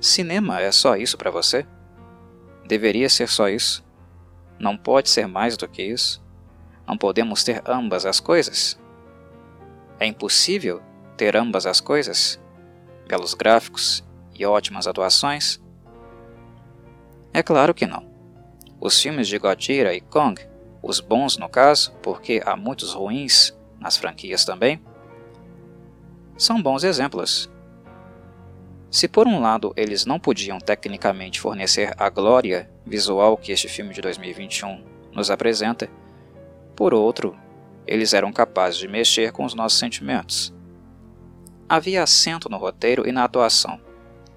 cinema 0.00 0.62
é 0.62 0.72
só 0.72 0.96
isso 0.96 1.18
para 1.18 1.30
você? 1.30 1.66
Deveria 2.66 3.10
ser 3.10 3.28
só 3.28 3.50
isso? 3.50 3.84
Não 4.58 4.78
pode 4.78 5.10
ser 5.10 5.28
mais 5.28 5.58
do 5.58 5.68
que 5.68 5.82
isso? 5.82 6.24
Não 6.88 6.96
podemos 6.96 7.44
ter 7.44 7.62
ambas 7.66 8.06
as 8.06 8.18
coisas? 8.18 8.80
É 10.00 10.06
impossível 10.06 10.80
ter 11.18 11.36
ambas 11.36 11.66
as 11.66 11.82
coisas? 11.82 12.40
Belos 13.06 13.34
gráficos 13.34 14.02
e 14.34 14.46
ótimas 14.46 14.86
atuações? 14.86 15.62
É 17.30 17.42
claro 17.42 17.74
que 17.74 17.86
não. 17.86 18.13
Os 18.84 19.00
filmes 19.00 19.28
de 19.28 19.38
Godzilla 19.38 19.94
e 19.94 20.00
Kong, 20.02 20.38
os 20.82 21.00
bons 21.00 21.38
no 21.38 21.48
caso, 21.48 21.90
porque 22.02 22.42
há 22.44 22.54
muitos 22.54 22.92
ruins 22.92 23.58
nas 23.80 23.96
franquias 23.96 24.44
também, 24.44 24.78
são 26.36 26.62
bons 26.62 26.84
exemplos. 26.84 27.50
Se 28.90 29.08
por 29.08 29.26
um 29.26 29.40
lado 29.40 29.72
eles 29.74 30.04
não 30.04 30.20
podiam 30.20 30.58
tecnicamente 30.58 31.40
fornecer 31.40 31.94
a 31.96 32.10
glória 32.10 32.70
visual 32.84 33.38
que 33.38 33.52
este 33.52 33.68
filme 33.68 33.94
de 33.94 34.02
2021 34.02 34.84
nos 35.14 35.30
apresenta, 35.30 35.88
por 36.76 36.92
outro, 36.92 37.34
eles 37.86 38.12
eram 38.12 38.30
capazes 38.30 38.78
de 38.78 38.86
mexer 38.86 39.32
com 39.32 39.46
os 39.46 39.54
nossos 39.54 39.78
sentimentos. 39.78 40.52
Havia 41.66 42.02
acento 42.02 42.50
no 42.50 42.58
roteiro 42.58 43.08
e 43.08 43.12
na 43.12 43.24
atuação, 43.24 43.80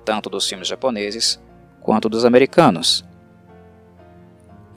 tanto 0.06 0.30
dos 0.30 0.48
filmes 0.48 0.70
japoneses 0.70 1.38
quanto 1.82 2.08
dos 2.08 2.24
americanos. 2.24 3.07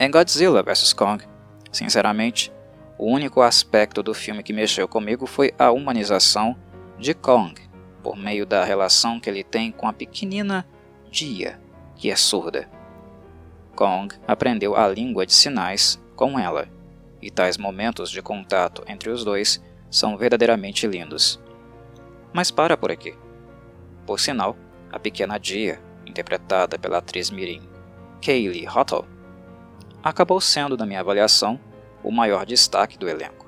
Em 0.03 0.09
Godzilla 0.09 0.63
vs 0.63 0.93
Kong, 0.93 1.23
sinceramente, 1.71 2.51
o 2.97 3.05
único 3.05 3.39
aspecto 3.39 4.01
do 4.01 4.15
filme 4.15 4.41
que 4.41 4.51
mexeu 4.51 4.87
comigo 4.87 5.27
foi 5.27 5.53
a 5.59 5.69
humanização 5.69 6.57
de 6.97 7.13
Kong, 7.13 7.61
por 8.01 8.17
meio 8.17 8.43
da 8.43 8.63
relação 8.63 9.19
que 9.19 9.29
ele 9.29 9.43
tem 9.43 9.71
com 9.71 9.87
a 9.87 9.93
pequenina 9.93 10.65
Dia, 11.11 11.61
que 11.95 12.09
é 12.09 12.15
surda. 12.15 12.67
Kong 13.75 14.15
aprendeu 14.27 14.75
a 14.75 14.87
língua 14.87 15.23
de 15.23 15.33
sinais 15.33 16.01
com 16.15 16.39
ela 16.39 16.67
e 17.21 17.29
tais 17.29 17.55
momentos 17.55 18.09
de 18.09 18.23
contato 18.23 18.83
entre 18.87 19.11
os 19.11 19.23
dois 19.23 19.63
são 19.91 20.17
verdadeiramente 20.17 20.87
lindos. 20.87 21.39
Mas 22.33 22.49
para 22.49 22.75
por 22.75 22.91
aqui. 22.91 23.13
Por 24.07 24.19
sinal, 24.19 24.57
a 24.91 24.97
pequena 24.97 25.37
Dia, 25.37 25.79
interpretada 26.07 26.79
pela 26.79 26.97
atriz 26.97 27.29
Mirim 27.29 27.61
Kaylee 28.19 28.67
Hottle, 28.67 29.05
acabou 30.03 30.41
sendo, 30.41 30.77
na 30.77 30.85
minha 30.85 30.99
avaliação, 30.99 31.59
o 32.03 32.11
maior 32.11 32.45
destaque 32.45 32.97
do 32.97 33.07
elenco. 33.07 33.45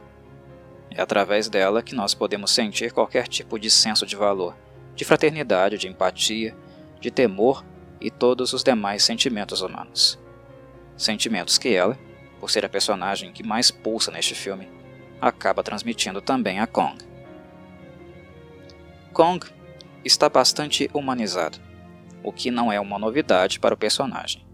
É 0.91 1.01
através 1.01 1.49
dela 1.49 1.81
que 1.81 1.95
nós 1.95 2.13
podemos 2.13 2.51
sentir 2.51 2.91
qualquer 2.91 3.27
tipo 3.27 3.57
de 3.57 3.69
senso 3.69 4.05
de 4.05 4.15
valor, 4.15 4.55
de 4.95 5.03
fraternidade, 5.03 5.77
de 5.77 5.87
empatia, 5.87 6.55
de 6.99 7.09
temor 7.09 7.65
e 7.99 8.11
todos 8.11 8.53
os 8.53 8.63
demais 8.63 9.03
sentimentos 9.03 9.61
humanos. 9.61 10.19
Sentimentos 10.95 11.57
que 11.57 11.73
ela, 11.73 11.97
por 12.39 12.51
ser 12.51 12.63
a 12.63 12.69
personagem 12.69 13.31
que 13.31 13.41
mais 13.41 13.71
pulsa 13.71 14.11
neste 14.11 14.35
filme, 14.35 14.69
acaba 15.19 15.63
transmitindo 15.63 16.21
também 16.21 16.59
a 16.59 16.67
Kong. 16.67 17.03
Kong 19.11 19.45
está 20.03 20.29
bastante 20.29 20.89
humanizado, 20.93 21.57
o 22.21 22.31
que 22.31 22.51
não 22.51 22.71
é 22.71 22.79
uma 22.79 22.99
novidade 22.99 23.59
para 23.59 23.73
o 23.73 23.77
personagem. 23.77 24.45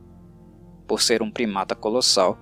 Por 0.89 1.03
ser 1.03 1.21
um 1.21 1.29
primata 1.29 1.75
colossal, 1.75 2.35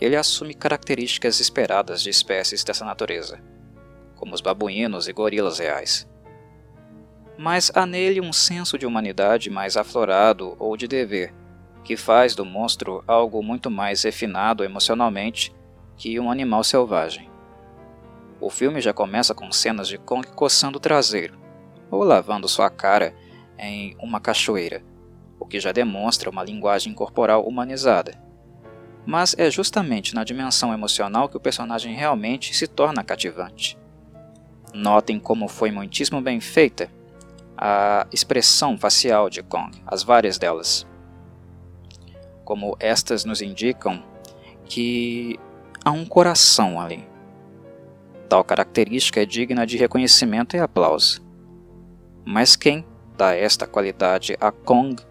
ele 0.00 0.16
assume 0.16 0.52
características 0.52 1.38
esperadas 1.38 2.02
de 2.02 2.10
espécies 2.10 2.64
dessa 2.64 2.84
natureza, 2.84 3.40
como 4.16 4.34
os 4.34 4.40
babuínos 4.40 5.06
e 5.06 5.12
gorilas 5.12 5.60
reais. 5.60 6.04
Mas 7.38 7.70
há 7.72 7.86
nele 7.86 8.20
um 8.20 8.32
senso 8.32 8.76
de 8.76 8.84
humanidade 8.84 9.48
mais 9.48 9.76
aflorado 9.76 10.56
ou 10.58 10.76
de 10.76 10.88
dever, 10.88 11.32
que 11.84 11.96
faz 11.96 12.34
do 12.34 12.44
monstro 12.44 13.04
algo 13.06 13.40
muito 13.44 13.70
mais 13.70 14.02
refinado 14.02 14.64
emocionalmente 14.64 15.54
que 15.96 16.18
um 16.18 16.32
animal 16.32 16.64
selvagem. 16.64 17.30
O 18.40 18.50
filme 18.50 18.80
já 18.80 18.92
começa 18.92 19.36
com 19.36 19.52
cenas 19.52 19.86
de 19.86 19.98
Kong 19.98 20.26
coçando 20.32 20.78
o 20.78 20.80
traseiro, 20.80 21.38
ou 21.92 22.02
lavando 22.02 22.48
sua 22.48 22.68
cara 22.68 23.14
em 23.56 23.96
uma 24.00 24.18
cachoeira, 24.18 24.82
o 25.38 25.46
que 25.46 25.60
já 25.60 25.72
demonstra 25.72 26.30
uma 26.30 26.44
linguagem 26.44 26.92
corporal 26.94 27.44
humanizada. 27.46 28.18
Mas 29.06 29.34
é 29.38 29.50
justamente 29.50 30.14
na 30.14 30.24
dimensão 30.24 30.72
emocional 30.72 31.28
que 31.28 31.36
o 31.36 31.40
personagem 31.40 31.94
realmente 31.94 32.54
se 32.54 32.66
torna 32.66 33.04
cativante. 33.04 33.78
Notem 34.72 35.20
como 35.20 35.46
foi 35.46 35.70
muitíssimo 35.70 36.20
bem 36.20 36.40
feita 36.40 36.90
a 37.56 38.06
expressão 38.12 38.76
facial 38.78 39.28
de 39.28 39.42
Kong, 39.42 39.80
as 39.86 40.02
várias 40.02 40.38
delas 40.38 40.86
como 42.44 42.76
estas 42.78 43.24
nos 43.24 43.40
indicam 43.42 44.02
que 44.66 45.38
há 45.84 45.90
um 45.90 46.04
coração 46.04 46.80
ali. 46.80 47.04
Tal 48.28 48.44
característica 48.44 49.20
é 49.22 49.26
digna 49.26 49.66
de 49.66 49.76
reconhecimento 49.76 50.56
e 50.56 50.60
aplauso. 50.60 51.22
Mas 52.24 52.56
quem 52.56 52.84
dá 53.16 53.34
esta 53.34 53.66
qualidade 53.66 54.36
a 54.40 54.50
Kong 54.50 55.02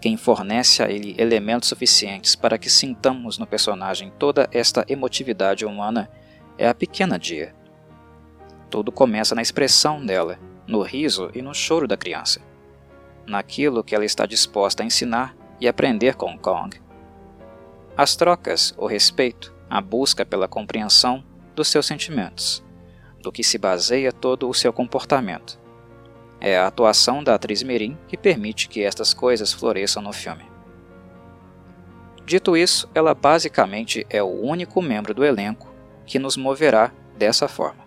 quem 0.00 0.16
fornece 0.16 0.82
a 0.82 0.90
ele 0.90 1.14
elementos 1.18 1.68
suficientes 1.68 2.34
para 2.34 2.56
que 2.56 2.70
sintamos 2.70 3.36
no 3.36 3.46
personagem 3.46 4.10
toda 4.18 4.48
esta 4.50 4.84
emotividade 4.88 5.66
humana 5.66 6.10
é 6.56 6.66
a 6.66 6.74
pequena 6.74 7.18
Dia. 7.18 7.54
Tudo 8.70 8.90
começa 8.90 9.34
na 9.34 9.42
expressão 9.42 10.04
dela, 10.04 10.38
no 10.66 10.80
riso 10.80 11.30
e 11.34 11.42
no 11.42 11.52
choro 11.52 11.86
da 11.86 11.98
criança, 11.98 12.40
naquilo 13.26 13.84
que 13.84 13.94
ela 13.94 14.04
está 14.04 14.24
disposta 14.24 14.82
a 14.82 14.86
ensinar 14.86 15.36
e 15.60 15.68
aprender 15.68 16.14
com 16.14 16.38
Kong. 16.38 16.80
As 17.94 18.16
trocas, 18.16 18.72
o 18.78 18.86
respeito, 18.86 19.54
a 19.68 19.82
busca 19.82 20.24
pela 20.24 20.48
compreensão 20.48 21.22
dos 21.54 21.68
seus 21.68 21.84
sentimentos, 21.84 22.64
do 23.20 23.30
que 23.30 23.44
se 23.44 23.58
baseia 23.58 24.12
todo 24.12 24.48
o 24.48 24.54
seu 24.54 24.72
comportamento. 24.72 25.59
É 26.40 26.56
a 26.56 26.66
atuação 26.66 27.22
da 27.22 27.34
atriz 27.34 27.62
Mirim 27.62 27.98
que 28.08 28.16
permite 28.16 28.68
que 28.68 28.82
estas 28.82 29.12
coisas 29.12 29.52
floresçam 29.52 30.02
no 30.02 30.12
filme. 30.12 30.44
Dito 32.24 32.56
isso, 32.56 32.88
ela 32.94 33.14
basicamente 33.14 34.06
é 34.08 34.22
o 34.22 34.40
único 34.40 34.80
membro 34.80 35.12
do 35.12 35.24
elenco 35.24 35.68
que 36.06 36.18
nos 36.18 36.36
moverá 36.36 36.92
dessa 37.18 37.46
forma. 37.46 37.84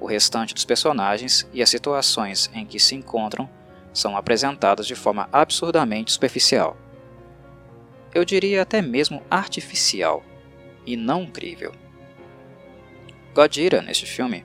O 0.00 0.06
restante 0.06 0.54
dos 0.54 0.64
personagens 0.64 1.46
e 1.52 1.60
as 1.60 1.68
situações 1.68 2.50
em 2.54 2.64
que 2.64 2.78
se 2.78 2.94
encontram 2.94 3.50
são 3.92 4.16
apresentadas 4.16 4.86
de 4.86 4.94
forma 4.94 5.28
absurdamente 5.32 6.12
superficial. 6.12 6.76
Eu 8.14 8.24
diria 8.24 8.62
até 8.62 8.80
mesmo 8.80 9.22
artificial 9.30 10.22
e 10.86 10.96
não 10.96 11.26
crível. 11.26 11.72
Godira, 13.34 13.82
neste 13.82 14.06
filme, 14.06 14.44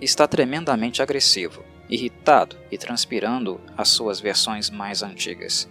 está 0.00 0.26
tremendamente 0.26 1.02
agressivo, 1.02 1.62
irritado 1.94 2.56
e 2.70 2.76
transpirando 2.76 3.60
as 3.76 3.88
suas 3.88 4.20
versões 4.20 4.68
mais 4.68 5.02
antigas, 5.02 5.70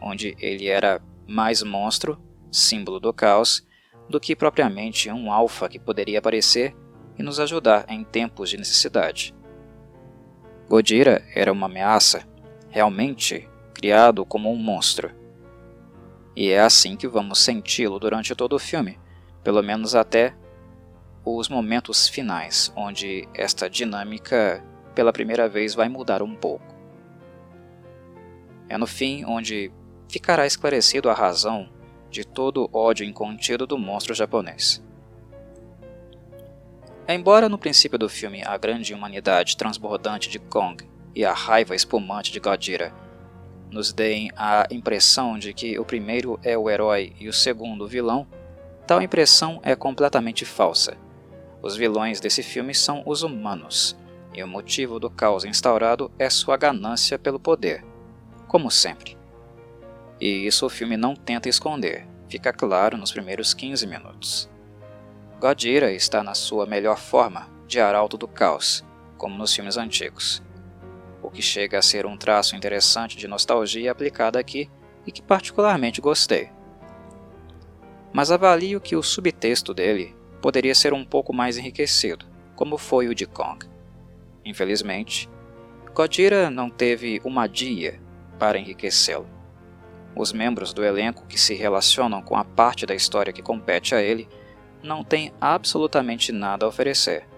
onde 0.00 0.36
ele 0.40 0.66
era 0.66 1.00
mais 1.26 1.62
monstro, 1.62 2.20
símbolo 2.50 2.98
do 2.98 3.12
caos, 3.12 3.66
do 4.08 4.18
que 4.18 4.34
propriamente 4.34 5.08
um 5.10 5.30
alfa 5.32 5.68
que 5.68 5.78
poderia 5.78 6.18
aparecer 6.18 6.74
e 7.16 7.22
nos 7.22 7.38
ajudar 7.38 7.84
em 7.88 8.02
tempos 8.02 8.50
de 8.50 8.56
necessidade. 8.56 9.34
Godira 10.68 11.24
era 11.34 11.52
uma 11.52 11.66
ameaça, 11.66 12.26
realmente 12.68 13.48
criado 13.72 14.24
como 14.24 14.52
um 14.52 14.56
monstro. 14.56 15.12
E 16.34 16.50
é 16.50 16.60
assim 16.60 16.96
que 16.96 17.06
vamos 17.06 17.38
senti-lo 17.38 17.98
durante 17.98 18.34
todo 18.34 18.54
o 18.54 18.58
filme, 18.58 18.98
pelo 19.44 19.62
menos 19.62 19.94
até 19.94 20.34
os 21.24 21.48
momentos 21.48 22.08
finais, 22.08 22.72
onde 22.74 23.28
esta 23.34 23.68
dinâmica 23.68 24.64
pela 24.94 25.12
primeira 25.12 25.48
vez 25.48 25.74
vai 25.74 25.88
mudar 25.88 26.22
um 26.22 26.34
pouco. 26.34 26.74
É 28.68 28.78
no 28.78 28.86
fim 28.86 29.24
onde 29.24 29.72
ficará 30.08 30.46
esclarecido 30.46 31.10
a 31.10 31.14
razão 31.14 31.68
de 32.10 32.24
todo 32.24 32.68
o 32.72 32.78
ódio 32.78 33.06
incontido 33.06 33.66
do 33.66 33.78
monstro 33.78 34.14
japonês. 34.14 34.82
Embora 37.08 37.48
no 37.48 37.58
princípio 37.58 37.98
do 37.98 38.08
filme 38.08 38.42
a 38.44 38.56
grande 38.56 38.94
humanidade 38.94 39.56
transbordante 39.56 40.28
de 40.28 40.38
Kong 40.38 40.88
e 41.14 41.24
a 41.24 41.32
raiva 41.32 41.74
espumante 41.74 42.30
de 42.30 42.38
Godzilla 42.38 42.92
nos 43.70 43.92
deem 43.92 44.30
a 44.36 44.66
impressão 44.70 45.38
de 45.38 45.52
que 45.52 45.78
o 45.78 45.84
primeiro 45.84 46.38
é 46.42 46.58
o 46.58 46.68
herói 46.68 47.12
e 47.18 47.28
o 47.28 47.32
segundo 47.32 47.84
o 47.84 47.88
vilão, 47.88 48.26
tal 48.86 49.00
impressão 49.00 49.60
é 49.62 49.76
completamente 49.76 50.44
falsa. 50.44 50.96
Os 51.62 51.76
vilões 51.76 52.20
desse 52.20 52.42
filme 52.42 52.74
são 52.74 53.02
os 53.06 53.22
humanos, 53.22 53.96
e 54.32 54.42
o 54.42 54.48
motivo 54.48 54.98
do 54.98 55.10
caos 55.10 55.44
instaurado 55.44 56.10
é 56.18 56.30
sua 56.30 56.56
ganância 56.56 57.18
pelo 57.18 57.40
poder, 57.40 57.84
como 58.46 58.70
sempre. 58.70 59.16
E 60.20 60.46
isso 60.46 60.66
o 60.66 60.70
filme 60.70 60.96
não 60.96 61.14
tenta 61.14 61.48
esconder, 61.48 62.06
fica 62.28 62.52
claro 62.52 62.96
nos 62.96 63.12
primeiros 63.12 63.54
15 63.54 63.86
minutos. 63.86 64.50
Godzilla 65.40 65.90
está 65.90 66.22
na 66.22 66.34
sua 66.34 66.66
melhor 66.66 66.98
forma 66.98 67.48
de 67.66 67.80
arauto 67.80 68.18
do 68.18 68.28
caos, 68.28 68.84
como 69.16 69.36
nos 69.36 69.54
filmes 69.54 69.76
antigos, 69.76 70.42
o 71.22 71.30
que 71.30 71.42
chega 71.42 71.78
a 71.78 71.82
ser 71.82 72.06
um 72.06 72.16
traço 72.16 72.56
interessante 72.56 73.16
de 73.16 73.28
nostalgia 73.28 73.92
aplicada 73.92 74.38
aqui 74.38 74.70
e 75.06 75.12
que 75.12 75.22
particularmente 75.22 76.00
gostei. 76.00 76.50
Mas 78.12 78.30
avalio 78.30 78.80
que 78.80 78.96
o 78.96 79.02
subtexto 79.02 79.72
dele 79.72 80.14
poderia 80.42 80.74
ser 80.74 80.92
um 80.92 81.04
pouco 81.04 81.32
mais 81.32 81.56
enriquecido, 81.56 82.26
como 82.56 82.76
foi 82.76 83.08
o 83.08 83.14
de 83.14 83.26
Kong. 83.26 83.66
Infelizmente, 84.50 85.30
Godzilla 85.94 86.50
não 86.50 86.68
teve 86.68 87.20
uma 87.24 87.46
dia 87.46 88.00
para 88.36 88.58
enriquecê-lo. 88.58 89.28
Os 90.16 90.32
membros 90.32 90.72
do 90.72 90.84
elenco 90.84 91.24
que 91.28 91.38
se 91.38 91.54
relacionam 91.54 92.20
com 92.20 92.36
a 92.36 92.44
parte 92.44 92.84
da 92.84 92.92
história 92.92 93.32
que 93.32 93.42
compete 93.42 93.94
a 93.94 94.02
ele 94.02 94.28
não 94.82 95.04
têm 95.04 95.32
absolutamente 95.40 96.32
nada 96.32 96.66
a 96.66 96.68
oferecer. 96.68 97.28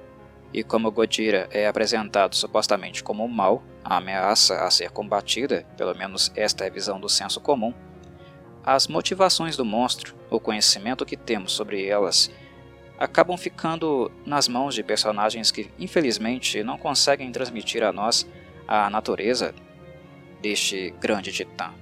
E 0.54 0.64
como 0.64 0.90
Godzilla 0.90 1.48
é 1.50 1.66
apresentado 1.66 2.34
supostamente 2.34 3.04
como 3.04 3.26
o 3.26 3.28
mal, 3.28 3.62
a 3.84 3.98
ameaça 3.98 4.64
a 4.64 4.70
ser 4.70 4.90
combatida, 4.90 5.66
pelo 5.76 5.94
menos 5.94 6.32
esta 6.34 6.64
é 6.64 6.68
a 6.68 6.72
visão 6.72 6.98
do 6.98 7.10
senso 7.10 7.42
comum, 7.42 7.74
as 8.64 8.88
motivações 8.88 9.54
do 9.54 9.66
monstro, 9.66 10.14
o 10.30 10.40
conhecimento 10.40 11.04
que 11.04 11.16
temos 11.16 11.52
sobre 11.52 11.86
elas 11.86 12.30
acabam 12.98 13.36
ficando 13.36 14.10
nas 14.24 14.48
mãos 14.48 14.74
de 14.74 14.82
personagens 14.82 15.50
que, 15.50 15.70
infelizmente, 15.78 16.62
não 16.62 16.78
conseguem 16.78 17.30
transmitir 17.32 17.82
a 17.82 17.92
nós 17.92 18.26
a 18.66 18.88
natureza 18.88 19.54
deste 20.40 20.94
grande 21.00 21.32
titã. 21.32 21.72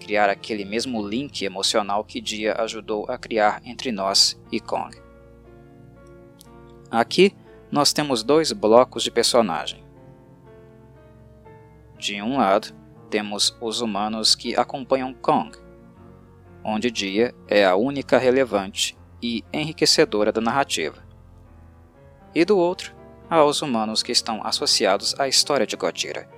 Criar 0.00 0.28
aquele 0.28 0.64
mesmo 0.64 1.06
link 1.06 1.44
emocional 1.44 2.04
que 2.04 2.20
Dia 2.20 2.54
ajudou 2.60 3.06
a 3.08 3.16
criar 3.16 3.62
entre 3.64 3.90
nós 3.90 4.38
e 4.52 4.60
Kong. 4.60 4.96
Aqui 6.90 7.34
nós 7.70 7.92
temos 7.92 8.22
dois 8.22 8.52
blocos 8.52 9.02
de 9.02 9.10
personagem. 9.10 9.82
De 11.98 12.20
um 12.20 12.36
lado, 12.36 12.74
temos 13.08 13.56
os 13.60 13.80
humanos 13.80 14.34
que 14.34 14.54
acompanham 14.56 15.14
Kong, 15.14 15.56
onde 16.62 16.90
Dia 16.90 17.34
é 17.48 17.64
a 17.64 17.74
única 17.74 18.18
relevante 18.18 18.96
e 19.24 19.42
enriquecedora 19.54 20.30
da 20.30 20.38
narrativa. 20.38 21.02
E 22.34 22.44
do 22.44 22.58
outro, 22.58 22.94
aos 23.30 23.62
humanos 23.62 24.02
que 24.02 24.12
estão 24.12 24.46
associados 24.46 25.18
à 25.18 25.26
história 25.26 25.66
de 25.66 25.76
Godzilla, 25.76 26.28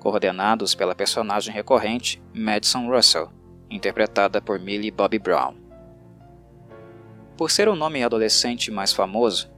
coordenados 0.00 0.74
pela 0.74 0.92
personagem 0.92 1.54
recorrente 1.54 2.20
Madison 2.34 2.88
Russell, 2.88 3.28
interpretada 3.70 4.42
por 4.42 4.58
Millie 4.58 4.90
Bobby 4.90 5.20
Brown. 5.20 5.54
Por 7.36 7.48
ser 7.48 7.68
o 7.68 7.76
nome 7.76 8.02
adolescente 8.02 8.72
mais 8.72 8.92
famoso, 8.92 9.48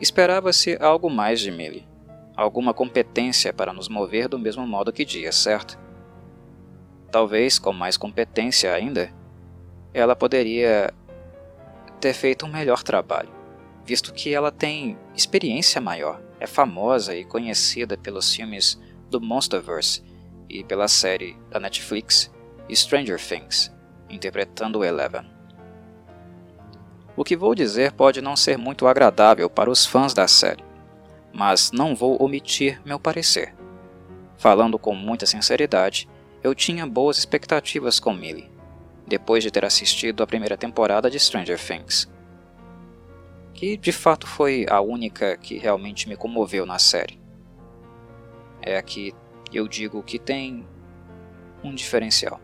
esperava-se 0.00 0.78
algo 0.80 1.10
mais 1.10 1.40
de 1.40 1.50
Millie, 1.50 1.88
alguma 2.36 2.72
competência 2.72 3.52
para 3.52 3.72
nos 3.72 3.88
mover 3.88 4.28
do 4.28 4.38
mesmo 4.38 4.64
modo 4.64 4.92
que 4.92 5.04
Dia, 5.04 5.32
certo? 5.32 5.76
Talvez 7.10 7.58
com 7.58 7.72
mais 7.72 7.96
competência 7.96 8.72
ainda, 8.72 9.12
ela 9.92 10.14
poderia 10.14 10.94
ter 11.98 12.14
feito 12.14 12.46
um 12.46 12.50
melhor 12.50 12.82
trabalho, 12.82 13.30
visto 13.84 14.12
que 14.12 14.32
ela 14.32 14.50
tem 14.50 14.98
experiência 15.14 15.80
maior, 15.80 16.20
é 16.40 16.46
famosa 16.46 17.14
e 17.14 17.24
conhecida 17.24 17.96
pelos 17.96 18.34
filmes 18.34 18.80
do 19.10 19.20
Monsterverse 19.20 20.02
e 20.48 20.62
pela 20.64 20.88
série 20.88 21.36
da 21.50 21.58
Netflix 21.58 22.30
Stranger 22.70 23.20
Things, 23.20 23.72
interpretando 24.08 24.84
Eleven. 24.84 25.28
O 27.16 27.24
que 27.24 27.36
vou 27.36 27.54
dizer 27.54 27.92
pode 27.92 28.20
não 28.20 28.36
ser 28.36 28.56
muito 28.56 28.86
agradável 28.86 29.50
para 29.50 29.70
os 29.70 29.84
fãs 29.84 30.14
da 30.14 30.28
série, 30.28 30.64
mas 31.32 31.72
não 31.72 31.96
vou 31.96 32.22
omitir 32.22 32.80
meu 32.84 33.00
parecer. 33.00 33.54
Falando 34.36 34.78
com 34.78 34.94
muita 34.94 35.26
sinceridade, 35.26 36.08
eu 36.42 36.54
tinha 36.54 36.86
boas 36.86 37.18
expectativas 37.18 37.98
com 37.98 38.12
Millie 38.12 38.57
depois 39.08 39.42
de 39.42 39.50
ter 39.50 39.64
assistido 39.64 40.22
a 40.22 40.26
primeira 40.26 40.56
temporada 40.56 41.10
de 41.10 41.18
Stranger 41.18 41.58
Things. 41.58 42.08
Que 43.54 43.76
de 43.76 43.90
fato 43.90 44.26
foi 44.26 44.66
a 44.68 44.80
única 44.80 45.36
que 45.36 45.58
realmente 45.58 46.08
me 46.08 46.16
comoveu 46.16 46.64
na 46.64 46.78
série. 46.78 47.18
É 48.62 48.76
a 48.76 48.82
que 48.82 49.14
eu 49.52 49.66
digo 49.66 50.02
que 50.02 50.18
tem 50.18 50.66
um 51.64 51.74
diferencial. 51.74 52.40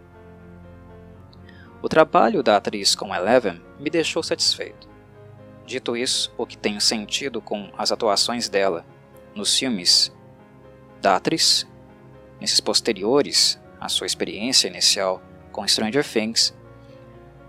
O 1.83 1.89
trabalho 1.89 2.43
da 2.43 2.57
atriz 2.57 2.95
com 2.95 3.15
Eleven 3.15 3.61
me 3.79 3.91
deixou 3.91 4.23
satisfeito. 4.23 4.89
Dito 5.67 5.97
isso, 5.97 6.33
o 6.37 6.47
que 6.47 6.57
tenho 6.57 6.81
sentido 6.81 7.41
com 7.41 7.71
as 7.77 7.93
atuações 7.93 8.49
dela 8.49 8.85
nos 9.35 9.59
filmes 9.59 10.15
da 11.01 11.17
atriz, 11.17 11.67
nesses 12.41 12.61
posteriores 12.61 13.61
à 13.79 13.89
sua 13.89 14.07
experiência 14.07 14.69
inicial 14.69 15.23
com 15.55 15.67
Stranger 15.67 16.05
Things, 16.05 16.53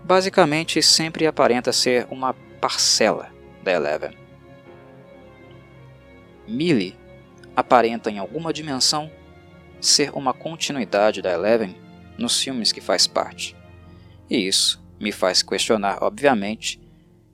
basicamente 0.04 0.80
sempre 0.80 1.26
aparenta 1.26 1.72
ser 1.72 2.06
uma 2.08 2.32
parcela 2.60 3.30
da 3.64 3.72
Eleven. 3.72 4.16
Millie 6.46 6.96
aparenta 7.56 8.08
em 8.08 8.18
alguma 8.18 8.52
dimensão 8.52 9.10
ser 9.80 10.10
uma 10.14 10.32
continuidade 10.32 11.20
da 11.20 11.32
Eleven 11.32 11.76
nos 12.16 12.40
filmes 12.40 12.70
que 12.70 12.80
faz 12.80 13.08
parte. 13.08 13.56
E 14.30 14.46
isso 14.46 14.80
me 15.00 15.10
faz 15.10 15.42
questionar, 15.42 15.98
obviamente, 16.00 16.80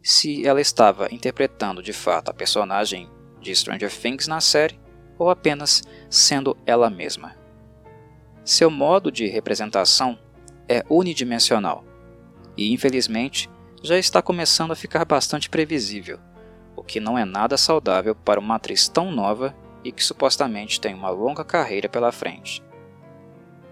se 0.03 0.47
ela 0.47 0.61
estava 0.61 1.09
interpretando 1.13 1.83
de 1.83 1.93
fato 1.93 2.31
a 2.31 2.35
personagem 2.35 3.11
de 3.41 3.55
Stranger 3.55 3.93
Things 3.93 4.27
na 4.27 4.41
série 4.41 4.81
ou 5.19 5.29
apenas 5.29 5.83
sendo 6.09 6.57
ela 6.65 6.89
mesma. 6.89 7.37
Seu 8.43 8.71
modo 8.71 9.13
de 9.13 9.27
representação 9.27 10.19
é 10.73 10.85
unidimensional 10.89 11.85
e, 12.57 12.73
infelizmente, 12.73 13.51
já 13.83 13.99
está 13.99 14.23
começando 14.23 14.73
a 14.73 14.77
ficar 14.77 15.05
bastante 15.05 15.51
previsível, 15.51 16.19
o 16.77 16.83
que 16.83 17.01
não 17.01 17.19
é 17.19 17.25
nada 17.25 17.57
saudável 17.57 18.15
para 18.15 18.41
uma 18.41 18.57
atriz 18.57 18.89
tão 18.89 19.11
nova 19.11 19.55
e 19.85 19.91
que 19.91 20.03
supostamente 20.03 20.81
tem 20.81 20.95
uma 20.95 21.11
longa 21.11 21.45
carreira 21.45 21.89
pela 21.89 22.13
frente. 22.13 22.63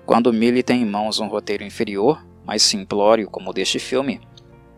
Quando 0.05 0.33
Millie 0.33 0.63
tem 0.63 0.83
em 0.83 0.87
mãos 0.87 1.21
um 1.21 1.29
roteiro 1.29 1.63
inferior, 1.63 2.25
mais 2.45 2.63
simplório 2.63 3.31
como 3.31 3.51
o 3.51 3.53
deste 3.53 3.79
filme, 3.79 4.21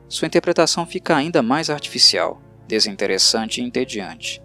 sua 0.08 0.26
interpretação 0.26 0.84
fica 0.84 1.16
ainda 1.16 1.42
mais 1.42 1.70
artificial, 1.70 2.40
desinteressante 2.68 3.60
e 3.60 3.64
entediante. 3.64 4.42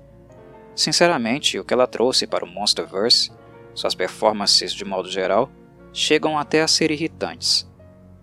Sinceramente, 0.73 1.59
o 1.59 1.65
que 1.65 1.73
ela 1.73 1.87
trouxe 1.87 2.25
para 2.25 2.45
o 2.45 2.47
Monsterverse, 2.47 3.31
suas 3.73 3.93
performances 3.93 4.73
de 4.73 4.85
modo 4.85 5.09
geral, 5.09 5.51
chegam 5.97 6.37
até 6.37 6.61
a 6.61 6.67
ser 6.67 6.91
irritantes. 6.91 7.67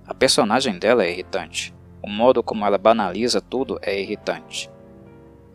A 0.07 0.15
personagem 0.15 0.79
dela 0.79 1.05
é 1.05 1.11
irritante, 1.11 1.75
o 2.01 2.09
modo 2.09 2.41
como 2.41 2.65
ela 2.65 2.79
banaliza 2.79 3.41
tudo 3.41 3.81
é 3.83 4.01
irritante. 4.01 4.71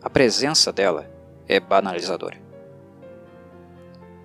A 0.02 0.10
presença 0.10 0.70
dela 0.70 1.10
é 1.48 1.58
banalizadora. 1.58 2.36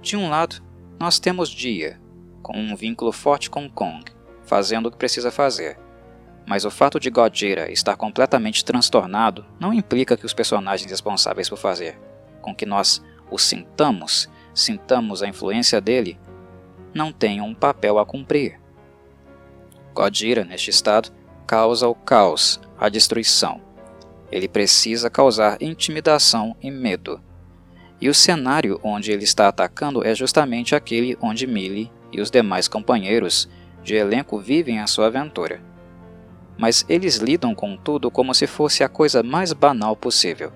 De 0.01 0.17
um 0.17 0.29
lado, 0.29 0.61
nós 0.99 1.19
temos 1.19 1.49
Dia, 1.49 1.97
com 2.43 2.59
um 2.59 2.75
vínculo 2.75 3.13
forte 3.13 3.49
com 3.49 3.69
Kong, 3.69 4.03
fazendo 4.43 4.87
o 4.87 4.91
que 4.91 4.97
precisa 4.97 5.31
fazer. 5.31 5.79
Mas 6.45 6.65
o 6.65 6.69
fato 6.69 6.99
de 6.99 7.09
Godzilla 7.09 7.71
estar 7.71 7.95
completamente 7.95 8.65
transtornado 8.65 9.45
não 9.57 9.73
implica 9.73 10.17
que 10.17 10.25
os 10.25 10.33
personagens 10.33 10.91
responsáveis 10.91 11.47
por 11.47 11.57
fazer 11.57 11.97
com 12.41 12.53
que 12.53 12.65
nós 12.65 13.01
o 13.31 13.39
sintamos, 13.39 14.29
sintamos 14.53 15.23
a 15.23 15.27
influência 15.27 15.81
dele, 15.81 16.19
não 16.95 17.11
tenham 17.11 17.45
um 17.45 17.53
papel 17.53 17.99
a 17.99 18.05
cumprir. 18.05 18.57
Godzilla, 19.93 20.45
neste 20.45 20.69
estado, 20.69 21.11
causa 21.45 21.87
o 21.89 21.93
caos, 21.93 22.59
a 22.79 22.87
destruição. 22.87 23.61
Ele 24.31 24.47
precisa 24.47 25.09
causar 25.09 25.61
intimidação 25.61 26.55
e 26.61 26.71
medo. 26.71 27.21
E 27.99 28.09
o 28.09 28.13
cenário 28.13 28.79
onde 28.81 29.11
ele 29.11 29.25
está 29.25 29.47
atacando 29.47 30.05
é 30.05 30.15
justamente 30.15 30.73
aquele 30.73 31.17
onde 31.21 31.45
Millie 31.45 31.91
e 32.11 32.21
os 32.21 32.31
demais 32.31 32.67
companheiros 32.67 33.49
de 33.83 33.95
elenco 33.95 34.39
vivem 34.39 34.79
a 34.79 34.87
sua 34.87 35.07
aventura. 35.07 35.61
Mas 36.57 36.85
eles 36.87 37.17
lidam 37.17 37.53
com 37.53 37.75
tudo 37.75 38.09
como 38.09 38.33
se 38.33 38.47
fosse 38.47 38.83
a 38.83 38.89
coisa 38.89 39.21
mais 39.21 39.51
banal 39.51 39.95
possível. 39.95 40.51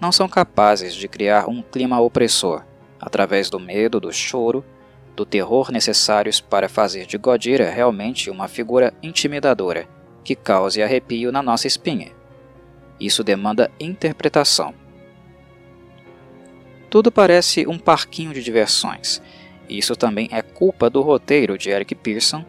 Não 0.00 0.12
são 0.12 0.28
capazes 0.28 0.94
de 0.94 1.08
criar 1.08 1.48
um 1.48 1.62
clima 1.62 2.00
opressor, 2.00 2.64
através 3.00 3.50
do 3.50 3.58
medo, 3.58 4.00
do 4.00 4.12
choro, 4.12 4.64
do 5.16 5.24
terror 5.24 5.70
necessários 5.70 6.40
para 6.40 6.68
fazer 6.68 7.06
de 7.06 7.16
Godira 7.16 7.70
realmente 7.70 8.30
uma 8.30 8.48
figura 8.48 8.92
intimidadora, 9.02 9.88
que 10.24 10.34
cause 10.34 10.82
arrepio 10.82 11.30
na 11.30 11.42
nossa 11.42 11.66
espinha. 11.66 12.10
Isso 12.98 13.22
demanda 13.22 13.70
interpretação. 13.78 14.74
Tudo 16.90 17.10
parece 17.10 17.66
um 17.66 17.78
parquinho 17.78 18.32
de 18.32 18.42
diversões. 18.42 19.20
Isso 19.68 19.96
também 19.96 20.28
é 20.30 20.42
culpa 20.42 20.88
do 20.88 21.00
roteiro 21.02 21.58
de 21.58 21.70
Eric 21.70 21.94
Pearson 21.94 22.44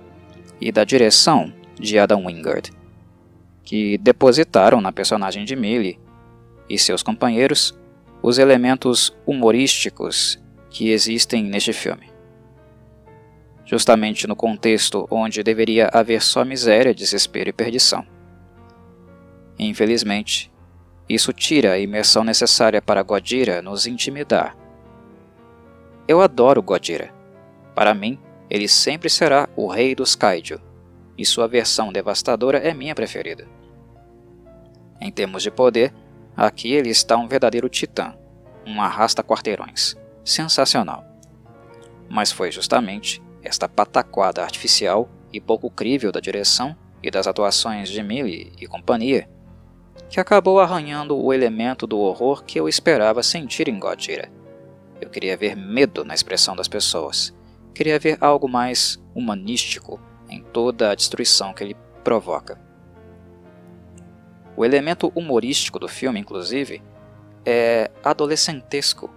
e 0.59 0.71
da 0.71 0.83
direção 0.83 1.53
de 1.79 1.97
Adam 1.97 2.25
Wingard, 2.25 2.71
que 3.63 3.97
depositaram 3.97 4.79
na 4.81 4.91
personagem 4.91 5.45
de 5.45 5.55
Millie 5.55 5.99
e 6.69 6.77
seus 6.77 7.03
companheiros 7.03 7.77
os 8.21 8.37
elementos 8.37 9.15
humorísticos 9.25 10.39
que 10.69 10.89
existem 10.89 11.43
neste 11.43 11.73
filme. 11.73 12.14
Justamente 13.65 14.27
no 14.27 14.35
contexto 14.35 15.07
onde 15.09 15.41
deveria 15.41 15.89
haver 15.91 16.21
só 16.21 16.45
miséria, 16.45 16.93
desespero 16.93 17.49
e 17.49 17.53
perdição. 17.53 18.05
Infelizmente, 19.57 20.51
isso 21.07 21.33
tira 21.33 21.73
a 21.73 21.79
imersão 21.79 22.23
necessária 22.23 22.81
para 22.81 23.03
Godira 23.03 23.61
nos 23.61 23.87
intimidar. 23.87 24.55
Eu 26.07 26.21
adoro 26.21 26.61
Godira. 26.61 27.13
Para 27.73 27.93
mim, 27.93 28.19
ele 28.49 28.67
sempre 28.67 29.09
será 29.09 29.49
o 29.55 29.67
rei 29.67 29.95
dos 29.95 30.15
kaiju, 30.15 30.59
e 31.17 31.25
sua 31.25 31.47
versão 31.47 31.91
devastadora 31.91 32.59
é 32.59 32.73
minha 32.73 32.93
preferida. 32.93 33.47
Em 34.99 35.11
termos 35.11 35.43
de 35.43 35.51
poder, 35.51 35.93
aqui 36.35 36.71
ele 36.71 36.89
está 36.89 37.17
um 37.17 37.27
verdadeiro 37.27 37.69
titã, 37.69 38.15
um 38.65 38.81
arrasta-quarteirões. 38.81 39.95
Sensacional. 40.23 41.03
Mas 42.09 42.31
foi 42.31 42.51
justamente 42.51 43.21
esta 43.45 43.69
pataquada 43.69 44.41
artificial 44.41 45.07
e 45.31 45.39
pouco 45.39 45.69
crível 45.69 46.11
da 46.11 46.19
direção 46.19 46.75
e 47.01 47.11
das 47.11 47.27
atuações 47.27 47.89
de 47.89 48.01
Millie 48.01 48.51
e 48.59 48.65
companhia 48.65 49.29
que 50.09 50.19
acabou 50.19 50.59
arranhando 50.59 51.17
o 51.17 51.33
elemento 51.33 51.87
do 51.87 51.99
horror 51.99 52.43
que 52.43 52.59
eu 52.59 52.67
esperava 52.67 53.23
sentir 53.23 53.67
em 53.67 53.79
Godzilla. 53.79 54.29
Eu 54.99 55.09
queria 55.09 55.37
ver 55.37 55.55
medo 55.55 56.03
na 56.03 56.13
expressão 56.13 56.55
das 56.55 56.67
pessoas, 56.67 57.33
queria 57.73 57.99
ver 57.99 58.17
algo 58.19 58.47
mais 58.47 59.01
humanístico 59.13 59.99
em 60.29 60.41
toda 60.41 60.91
a 60.91 60.95
destruição 60.95 61.53
que 61.53 61.63
ele 61.63 61.77
provoca. 62.03 62.59
O 64.57 64.63
elemento 64.63 65.11
humorístico 65.15 65.77
do 65.79 65.87
filme, 65.87 66.19
inclusive, 66.19 66.81
é 67.45 67.91
adolescentesco, 68.03 69.13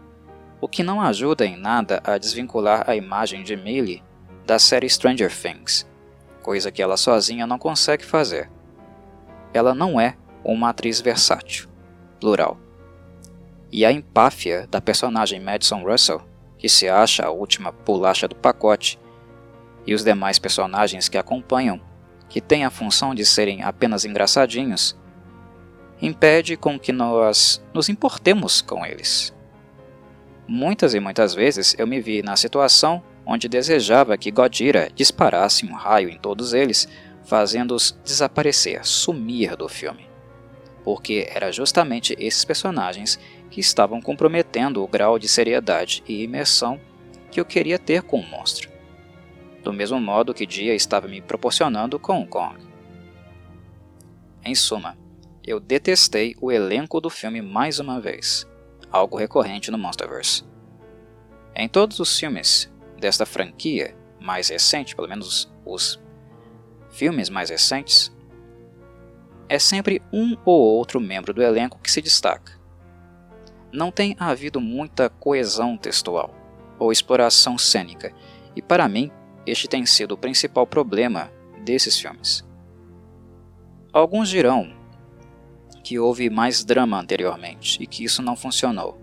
o 0.61 0.69
que 0.69 0.83
não 0.83 1.01
ajuda 1.01 1.47
em 1.47 1.57
nada 1.57 2.01
a 2.05 2.19
desvincular 2.19 2.85
a 2.91 2.97
imagem 2.97 3.43
de 3.45 3.57
Millie 3.57 4.03
da 4.49 4.59
série 4.59 4.89
Stranger 4.89 5.31
Things, 5.31 5.87
coisa 6.43 6.73
que 6.73 6.81
ela 6.81 6.97
sozinha 6.97 7.47
não 7.47 7.59
consegue 7.59 8.03
fazer. 8.03 8.51
Ela 9.53 9.75
não 9.75 10.01
é 10.01 10.17
uma 10.43 10.71
atriz 10.71 11.03
versátil, 11.03 11.69
plural. 12.19 12.59
E 13.71 13.85
a 13.85 13.93
empáfia 13.93 14.67
da 14.71 14.81
personagem 14.81 15.39
Madison 15.39 15.83
Russell 15.83 16.27
que 16.57 16.67
se 16.67 16.89
acha 16.89 17.27
a 17.27 17.31
última 17.31 17.71
bolacha 17.71 18.27
do 18.27 18.35
pacote, 18.35 18.99
e 19.87 19.93
os 19.93 20.03
demais 20.03 20.39
personagens 20.39 21.11
que 21.11 21.19
acompanham, 21.19 21.79
que 22.27 22.41
têm 22.41 22.65
a 22.65 22.71
função 22.71 23.15
de 23.15 23.27
serem 23.27 23.63
apenas 23.63 24.07
engraçadinhos, 24.07 24.97
impede 26.01 26.57
com 26.57 26.81
que 26.81 26.91
nós 26.91 27.63
nos 27.75 27.91
importemos 27.91 28.63
com 28.63 28.85
eles. 28.85 29.35
Muitas 30.47 30.95
e 30.95 31.01
muitas 31.01 31.35
vezes 31.35 31.77
eu 31.79 31.87
me 31.87 32.01
vi 32.01 32.23
na 32.23 32.35
situação 32.35 33.03
onde 33.31 33.47
desejava 33.47 34.17
que 34.17 34.31
Godira 34.31 34.89
disparasse 34.95 35.67
um 35.67 35.75
raio 35.75 36.09
em 36.09 36.19
todos 36.19 36.55
eles, 36.55 36.89
fazendo-os 37.27 37.95
desaparecer, 38.03 38.87
sumir 38.87 39.55
do 39.55 39.69
filme. 39.69 40.09
Porque 40.83 41.29
era 41.31 41.53
justamente 41.53 42.17
esses 42.19 42.43
personagens 42.43 43.21
que 43.51 43.61
estavam 43.61 44.01
comprometendo 44.01 44.83
o 44.83 44.89
grau 44.89 45.19
de 45.19 45.29
seriedade 45.29 46.03
e 46.09 46.23
imersão 46.23 46.81
que 47.31 47.39
eu 47.39 47.45
queria 47.45 47.79
ter 47.79 48.01
com 48.03 48.19
o 48.19 48.27
monstro, 48.27 48.71
do 49.63 49.75
mesmo 49.75 50.01
modo 50.01 50.33
que 50.33 50.47
Dia 50.47 50.75
estava 50.75 51.07
me 51.07 51.21
proporcionando 51.21 51.99
com 51.99 52.27
Kong. 52.27 52.57
Em 54.43 54.55
suma, 54.55 54.97
eu 55.47 55.61
detestei 55.61 56.35
o 56.41 56.51
elenco 56.51 56.99
do 56.99 57.11
filme 57.11 57.43
mais 57.43 57.79
uma 57.79 58.01
vez, 58.01 58.47
algo 58.91 59.19
recorrente 59.19 59.71
no 59.71 59.77
Monsterverse. 59.77 60.45
Em 61.55 61.69
todos 61.69 62.01
os 62.01 62.19
filmes 62.19 62.71
desta 62.99 63.25
franquia 63.25 63.97
mais 64.21 64.49
recente, 64.49 64.95
pelo 64.95 65.09
menos 65.09 65.51
os 65.65 66.01
filmes 66.91 67.29
mais 67.29 67.51
recentes, 67.51 68.13
é 69.49 69.59
sempre 69.59 70.03
um 70.13 70.37
ou 70.45 70.61
outro 70.61 71.01
membro 71.01 71.33
do 71.33 71.43
elenco 71.43 71.79
que 71.79 71.91
se 71.91 72.03
destaca 72.03 72.59
não 73.73 73.91
tem 73.91 74.17
havido 74.19 74.61
muita 74.61 75.09
coesão 75.09 75.77
textual 75.77 76.35
ou 76.79 76.93
exploração 76.93 77.59
cênica, 77.59 78.13
e 78.55 78.63
para 78.63 78.89
mim, 78.89 79.11
este 79.47 79.67
tem 79.67 79.85
sido 79.85 80.13
o 80.13 80.19
principal 80.19 80.67
problema 80.67 81.31
desses 81.65 81.99
filmes. 81.99 82.45
Alguns 83.93 84.29
dirão 84.29 84.73
que 85.83 85.99
houve 85.99 86.31
mais 86.31 86.65
drama 86.65 87.01
anteriormente 87.01 87.83
e 87.83 87.87
que 87.87 88.05
isso 88.05 88.23
não 88.23 88.37
funcionou, 88.37 88.97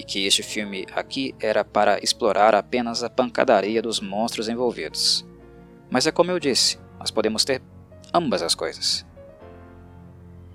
e 0.00 0.02
que 0.02 0.24
este 0.24 0.42
filme 0.42 0.86
aqui 0.94 1.34
era 1.38 1.62
para 1.62 2.02
explorar 2.02 2.54
apenas 2.54 3.04
a 3.04 3.10
pancadaria 3.10 3.82
dos 3.82 4.00
monstros 4.00 4.48
envolvidos. 4.48 5.26
Mas 5.90 6.06
é 6.06 6.10
como 6.10 6.30
eu 6.30 6.40
disse, 6.40 6.78
nós 6.98 7.10
podemos 7.10 7.44
ter 7.44 7.60
ambas 8.14 8.40
as 8.40 8.54
coisas. 8.54 9.04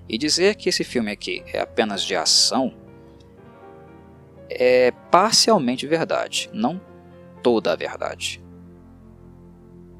E 0.08 0.18
dizer 0.18 0.56
que 0.56 0.68
esse 0.68 0.82
filme 0.82 1.12
aqui 1.12 1.44
é 1.46 1.60
apenas 1.60 2.02
de 2.02 2.16
ação 2.16 2.74
é 4.50 4.90
parcialmente 5.12 5.86
verdade, 5.86 6.50
não 6.52 6.80
toda 7.40 7.72
a 7.72 7.76
verdade. 7.76 8.42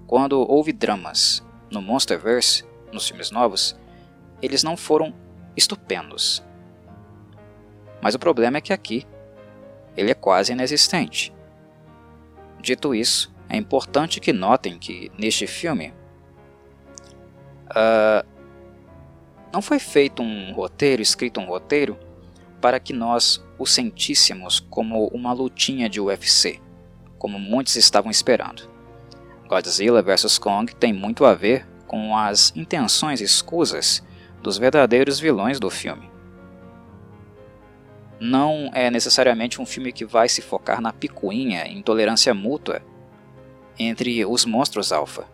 quando 0.08 0.40
houve 0.40 0.72
dramas 0.72 1.46
no 1.70 1.80
Monsterverse, 1.80 2.64
nos 2.92 3.08
filmes 3.08 3.30
novos, 3.30 3.76
eles 4.42 4.64
não 4.64 4.76
foram 4.76 5.14
estupendos. 5.56 6.44
Mas 8.02 8.16
o 8.16 8.18
problema 8.18 8.58
é 8.58 8.60
que 8.60 8.72
aqui 8.72 9.06
ele 9.96 10.10
é 10.10 10.14
quase 10.14 10.52
inexistente. 10.52 11.32
Dito 12.60 12.94
isso, 12.94 13.34
é 13.48 13.56
importante 13.56 14.20
que 14.20 14.32
notem 14.32 14.78
que 14.78 15.10
neste 15.18 15.46
filme 15.46 15.92
uh, 17.70 18.26
não 19.52 19.62
foi 19.62 19.78
feito 19.78 20.22
um 20.22 20.52
roteiro, 20.52 21.00
escrito 21.00 21.40
um 21.40 21.46
roteiro, 21.46 21.98
para 22.60 22.80
que 22.80 22.92
nós 22.92 23.42
o 23.58 23.66
sentíssemos 23.66 24.60
como 24.60 25.06
uma 25.08 25.32
lutinha 25.32 25.88
de 25.88 26.00
UFC, 26.00 26.60
como 27.18 27.38
muitos 27.38 27.76
estavam 27.76 28.10
esperando. 28.10 28.68
Godzilla 29.48 30.02
vs 30.02 30.38
Kong 30.38 30.74
tem 30.74 30.92
muito 30.92 31.24
a 31.24 31.34
ver 31.34 31.66
com 31.86 32.16
as 32.16 32.52
intenções 32.56 33.20
escusas 33.20 34.02
dos 34.42 34.58
verdadeiros 34.58 35.20
vilões 35.20 35.60
do 35.60 35.70
filme. 35.70 36.15
Não 38.18 38.70
é 38.72 38.90
necessariamente 38.90 39.60
um 39.60 39.66
filme 39.66 39.92
que 39.92 40.04
vai 40.04 40.28
se 40.28 40.40
focar 40.40 40.80
na 40.80 40.92
picuinha 40.92 41.66
intolerância 41.66 42.32
mútua 42.32 42.80
entre 43.78 44.24
os 44.24 44.46
monstros 44.46 44.90
alfa. 44.90 45.26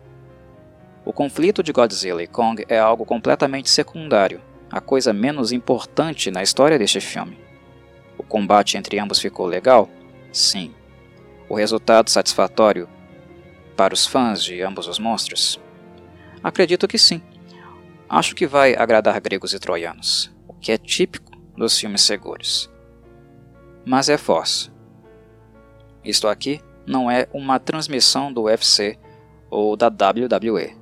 O 1.05 1.13
conflito 1.13 1.63
de 1.63 1.71
Godzilla 1.71 2.23
e 2.23 2.27
Kong 2.27 2.65
é 2.67 2.77
algo 2.77 3.05
completamente 3.05 3.69
secundário, 3.69 4.41
a 4.69 4.81
coisa 4.81 5.13
menos 5.13 5.51
importante 5.51 6.31
na 6.31 6.43
história 6.43 6.79
deste 6.79 6.99
filme. 6.99 7.37
O 8.17 8.23
combate 8.23 8.77
entre 8.77 8.99
ambos 8.99 9.19
ficou 9.19 9.45
legal? 9.45 9.89
Sim. 10.31 10.73
O 11.47 11.55
resultado 11.55 12.09
satisfatório 12.09 12.89
para 13.77 13.93
os 13.93 14.05
fãs 14.05 14.43
de 14.43 14.61
ambos 14.61 14.87
os 14.87 14.99
monstros? 14.99 15.59
Acredito 16.43 16.87
que 16.87 16.97
sim. 16.97 17.21
Acho 18.09 18.35
que 18.35 18.45
vai 18.45 18.75
agradar 18.75 19.19
gregos 19.21 19.53
e 19.53 19.59
troianos, 19.59 20.31
o 20.47 20.53
que 20.53 20.71
é 20.71 20.77
típico 20.77 21.31
dos 21.57 21.77
filmes 21.77 22.01
seguros. 22.01 22.72
Mas 23.85 24.09
é 24.09 24.17
força. 24.17 24.71
Isto 26.03 26.27
aqui 26.27 26.61
não 26.85 27.09
é 27.09 27.27
uma 27.33 27.59
transmissão 27.59 28.31
do 28.31 28.43
UFC 28.43 28.97
ou 29.49 29.75
da 29.75 29.87
WWE. 29.87 30.75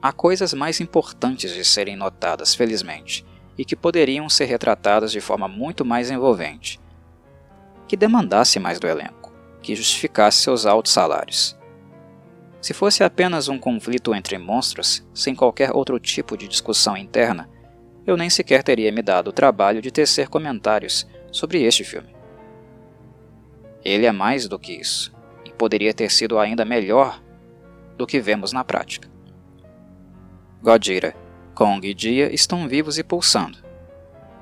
Há 0.00 0.12
coisas 0.12 0.52
mais 0.52 0.80
importantes 0.80 1.52
de 1.54 1.64
serem 1.64 1.96
notadas, 1.96 2.54
felizmente, 2.54 3.24
e 3.56 3.64
que 3.64 3.74
poderiam 3.74 4.28
ser 4.28 4.44
retratadas 4.44 5.10
de 5.10 5.20
forma 5.20 5.48
muito 5.48 5.84
mais 5.84 6.10
envolvente, 6.10 6.78
que 7.88 7.96
demandasse 7.96 8.58
mais 8.58 8.78
do 8.78 8.86
elenco, 8.86 9.32
que 9.62 9.74
justificasse 9.74 10.42
seus 10.42 10.66
altos 10.66 10.92
salários. 10.92 11.56
Se 12.60 12.74
fosse 12.74 13.04
apenas 13.04 13.48
um 13.48 13.58
conflito 13.58 14.14
entre 14.14 14.38
monstros, 14.38 15.06
sem 15.14 15.34
qualquer 15.34 15.70
outro 15.72 15.98
tipo 15.98 16.36
de 16.36 16.48
discussão 16.48 16.96
interna, 16.96 17.48
eu 18.06 18.16
nem 18.16 18.28
sequer 18.28 18.62
teria 18.62 18.92
me 18.92 19.02
dado 19.02 19.28
o 19.28 19.32
trabalho 19.32 19.80
de 19.80 19.90
tecer 19.90 20.28
comentários 20.28 21.06
sobre 21.34 21.64
este 21.64 21.82
filme. 21.82 22.14
Ele 23.84 24.06
é 24.06 24.12
mais 24.12 24.46
do 24.46 24.56
que 24.56 24.72
isso, 24.72 25.12
e 25.44 25.50
poderia 25.50 25.92
ter 25.92 26.08
sido 26.08 26.38
ainda 26.38 26.64
melhor 26.64 27.20
do 27.98 28.06
que 28.06 28.20
vemos 28.20 28.52
na 28.52 28.62
prática. 28.62 29.10
Godzilla, 30.62 31.12
Kong 31.52 31.86
e 31.86 31.92
Dia 31.92 32.32
estão 32.32 32.68
vivos 32.68 32.98
e 32.98 33.02
pulsando, 33.02 33.58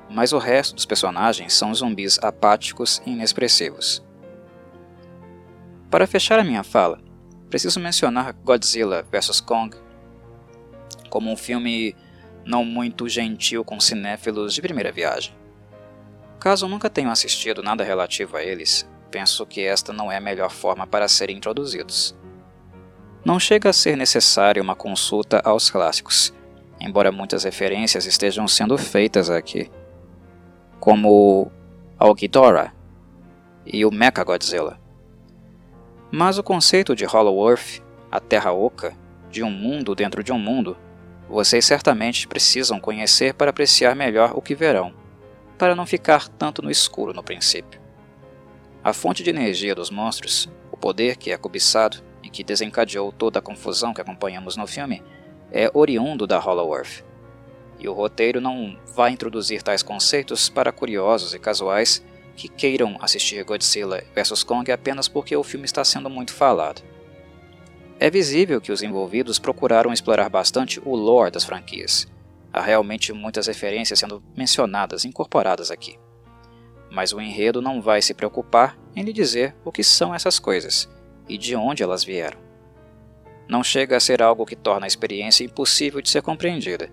mas 0.07 0.33
o 0.33 0.37
resto 0.37 0.75
dos 0.75 0.85
personagens 0.85 1.53
são 1.53 1.73
zumbis 1.73 2.19
apáticos 2.19 3.01
e 3.07 3.09
inexpressivos. 3.09 4.05
Para 5.89 6.05
fechar 6.05 6.37
a 6.37 6.43
minha 6.43 6.63
fala, 6.63 7.01
preciso 7.49 7.79
mencionar 7.79 8.33
Godzilla 8.33 9.03
vs 9.11 9.41
Kong 9.41 9.75
como 11.09 11.31
um 11.31 11.37
filme 11.37 11.95
não 12.45 12.63
muito 12.63 13.09
gentil 13.09 13.65
com 13.65 13.79
cinéfilos 13.79 14.53
de 14.53 14.61
primeira 14.61 14.91
viagem. 14.91 15.42
Caso 16.43 16.67
nunca 16.67 16.89
tenham 16.89 17.09
assistido 17.09 17.63
nada 17.63 17.85
relativo 17.85 18.35
a 18.35 18.43
eles, 18.43 18.85
penso 19.09 19.45
que 19.45 19.61
esta 19.61 19.93
não 19.93 20.11
é 20.11 20.17
a 20.17 20.19
melhor 20.19 20.51
forma 20.51 20.85
para 20.85 21.07
serem 21.07 21.37
introduzidos. 21.37 22.13
Não 23.23 23.39
chega 23.39 23.69
a 23.69 23.73
ser 23.73 23.95
necessária 23.95 24.61
uma 24.61 24.75
consulta 24.75 25.39
aos 25.45 25.69
clássicos, 25.69 26.33
embora 26.81 27.13
muitas 27.13 27.45
referências 27.45 28.05
estejam 28.05 28.45
sendo 28.45 28.77
feitas 28.77 29.29
aqui, 29.29 29.71
como 30.81 31.49
ao 31.97 32.13
Ghidorah 32.13 32.73
e 33.65 33.85
o 33.85 33.89
Mechagodzilla. 33.89 34.77
Mas 36.11 36.37
o 36.37 36.43
conceito 36.43 36.93
de 36.93 37.05
Hollow 37.05 37.49
Earth, 37.49 37.81
a 38.11 38.19
Terra 38.19 38.51
Oca, 38.51 38.93
de 39.31 39.43
um 39.43 39.49
mundo 39.49 39.95
dentro 39.95 40.21
de 40.21 40.33
um 40.33 40.39
mundo, 40.39 40.75
vocês 41.29 41.63
certamente 41.63 42.27
precisam 42.27 42.81
conhecer 42.81 43.33
para 43.33 43.49
apreciar 43.49 43.95
melhor 43.95 44.33
o 44.35 44.41
que 44.41 44.53
verão, 44.53 45.01
para 45.57 45.75
não 45.75 45.85
ficar 45.85 46.27
tanto 46.27 46.61
no 46.61 46.71
escuro 46.71 47.13
no 47.13 47.23
princípio. 47.23 47.81
A 48.83 48.91
fonte 48.91 49.23
de 49.23 49.29
energia 49.29 49.73
dos 49.73 49.89
monstros, 49.89 50.49
o 50.71 50.75
poder 50.75 51.15
que 51.15 51.31
é 51.31 51.37
cobiçado 51.37 52.03
e 52.21 52.29
que 52.29 52.43
desencadeou 52.43 53.11
toda 53.11 53.39
a 53.39 53.41
confusão 53.41 53.93
que 53.93 54.01
acompanhamos 54.01 54.57
no 54.57 54.67
filme, 54.67 55.01
é 55.51 55.69
oriundo 55.73 56.27
da 56.27 56.39
Hollow 56.39 56.75
Earth. 56.75 57.03
E 57.79 57.87
o 57.87 57.93
roteiro 57.93 58.41
não 58.41 58.77
vai 58.95 59.11
introduzir 59.11 59.61
tais 59.61 59.83
conceitos 59.83 60.49
para 60.49 60.71
curiosos 60.71 61.33
e 61.33 61.39
casuais 61.39 62.03
que 62.35 62.47
queiram 62.47 62.97
assistir 62.99 63.43
Godzilla 63.43 64.03
vs 64.15 64.43
Kong 64.43 64.71
apenas 64.71 65.07
porque 65.07 65.35
o 65.35 65.43
filme 65.43 65.65
está 65.65 65.83
sendo 65.83 66.09
muito 66.09 66.33
falado. 66.33 66.81
É 67.99 68.09
visível 68.09 68.59
que 68.59 68.71
os 68.71 68.81
envolvidos 68.81 69.39
procuraram 69.39 69.93
explorar 69.93 70.29
bastante 70.29 70.81
o 70.83 70.95
lore 70.95 71.31
das 71.31 71.45
franquias. 71.45 72.07
Há 72.53 72.61
realmente 72.61 73.11
muitas 73.11 73.47
referências 73.47 73.97
sendo 73.97 74.23
mencionadas, 74.37 75.05
incorporadas 75.05 75.71
aqui. 75.71 75.99
Mas 76.91 77.11
o 77.11 77.19
enredo 77.19 77.63
não 77.63 77.81
vai 77.81 77.99
se 77.99 78.13
preocupar 78.13 78.77
em 78.95 79.01
lhe 79.01 79.11
dizer 79.11 79.55
o 79.65 79.71
que 79.71 79.83
são 79.83 80.13
essas 80.13 80.37
coisas 80.37 80.87
e 81.27 81.35
de 81.35 81.55
onde 81.55 81.81
elas 81.81 82.03
vieram. 82.03 82.37
Não 83.49 83.63
chega 83.63 83.97
a 83.97 83.99
ser 83.99 84.21
algo 84.21 84.45
que 84.45 84.55
torna 84.55 84.85
a 84.85 84.87
experiência 84.87 85.43
impossível 85.43 85.99
de 85.99 86.09
ser 86.09 86.21
compreendida, 86.21 86.91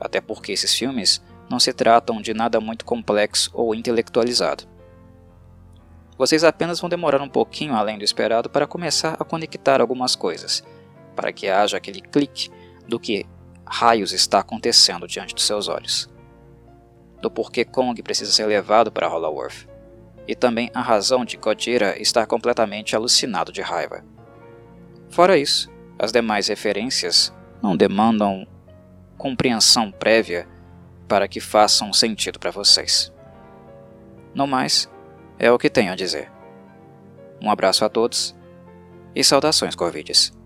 até 0.00 0.20
porque 0.20 0.50
esses 0.50 0.74
filmes 0.74 1.22
não 1.48 1.60
se 1.60 1.72
tratam 1.72 2.20
de 2.20 2.34
nada 2.34 2.60
muito 2.60 2.84
complexo 2.84 3.52
ou 3.54 3.76
intelectualizado. 3.76 4.64
Vocês 6.18 6.42
apenas 6.42 6.80
vão 6.80 6.90
demorar 6.90 7.22
um 7.22 7.28
pouquinho 7.28 7.74
além 7.74 7.96
do 7.96 8.04
esperado 8.04 8.50
para 8.50 8.66
começar 8.66 9.16
a 9.20 9.24
conectar 9.24 9.80
algumas 9.80 10.16
coisas, 10.16 10.64
para 11.14 11.32
que 11.32 11.48
haja 11.48 11.76
aquele 11.76 12.00
clique 12.00 12.50
do 12.88 12.98
que 12.98 13.24
raios 13.66 14.12
está 14.12 14.38
acontecendo 14.38 15.06
diante 15.06 15.34
dos 15.34 15.44
seus 15.44 15.68
olhos. 15.68 16.08
Do 17.20 17.30
porquê 17.30 17.64
Kong 17.64 18.00
precisa 18.02 18.30
ser 18.30 18.46
levado 18.46 18.92
para 18.92 19.08
Hollow 19.08 19.42
Earth, 19.42 19.66
e 20.28 20.34
também 20.34 20.70
a 20.74 20.80
razão 20.80 21.24
de 21.24 21.36
Godzilla 21.36 22.00
estar 22.00 22.26
completamente 22.26 22.94
alucinado 22.94 23.52
de 23.52 23.62
raiva. 23.62 24.04
Fora 25.08 25.38
isso, 25.38 25.70
as 25.98 26.12
demais 26.12 26.48
referências 26.48 27.32
não 27.62 27.76
demandam 27.76 28.46
compreensão 29.16 29.90
prévia 29.90 30.46
para 31.08 31.28
que 31.28 31.40
façam 31.40 31.92
sentido 31.92 32.38
para 32.38 32.50
vocês. 32.50 33.12
No 34.34 34.46
mais, 34.46 34.90
é 35.38 35.50
o 35.50 35.58
que 35.58 35.70
tenho 35.70 35.92
a 35.92 35.96
dizer. 35.96 36.30
Um 37.40 37.50
abraço 37.50 37.84
a 37.84 37.88
todos 37.88 38.36
e 39.14 39.24
saudações 39.24 39.74
Corvides. 39.74 40.36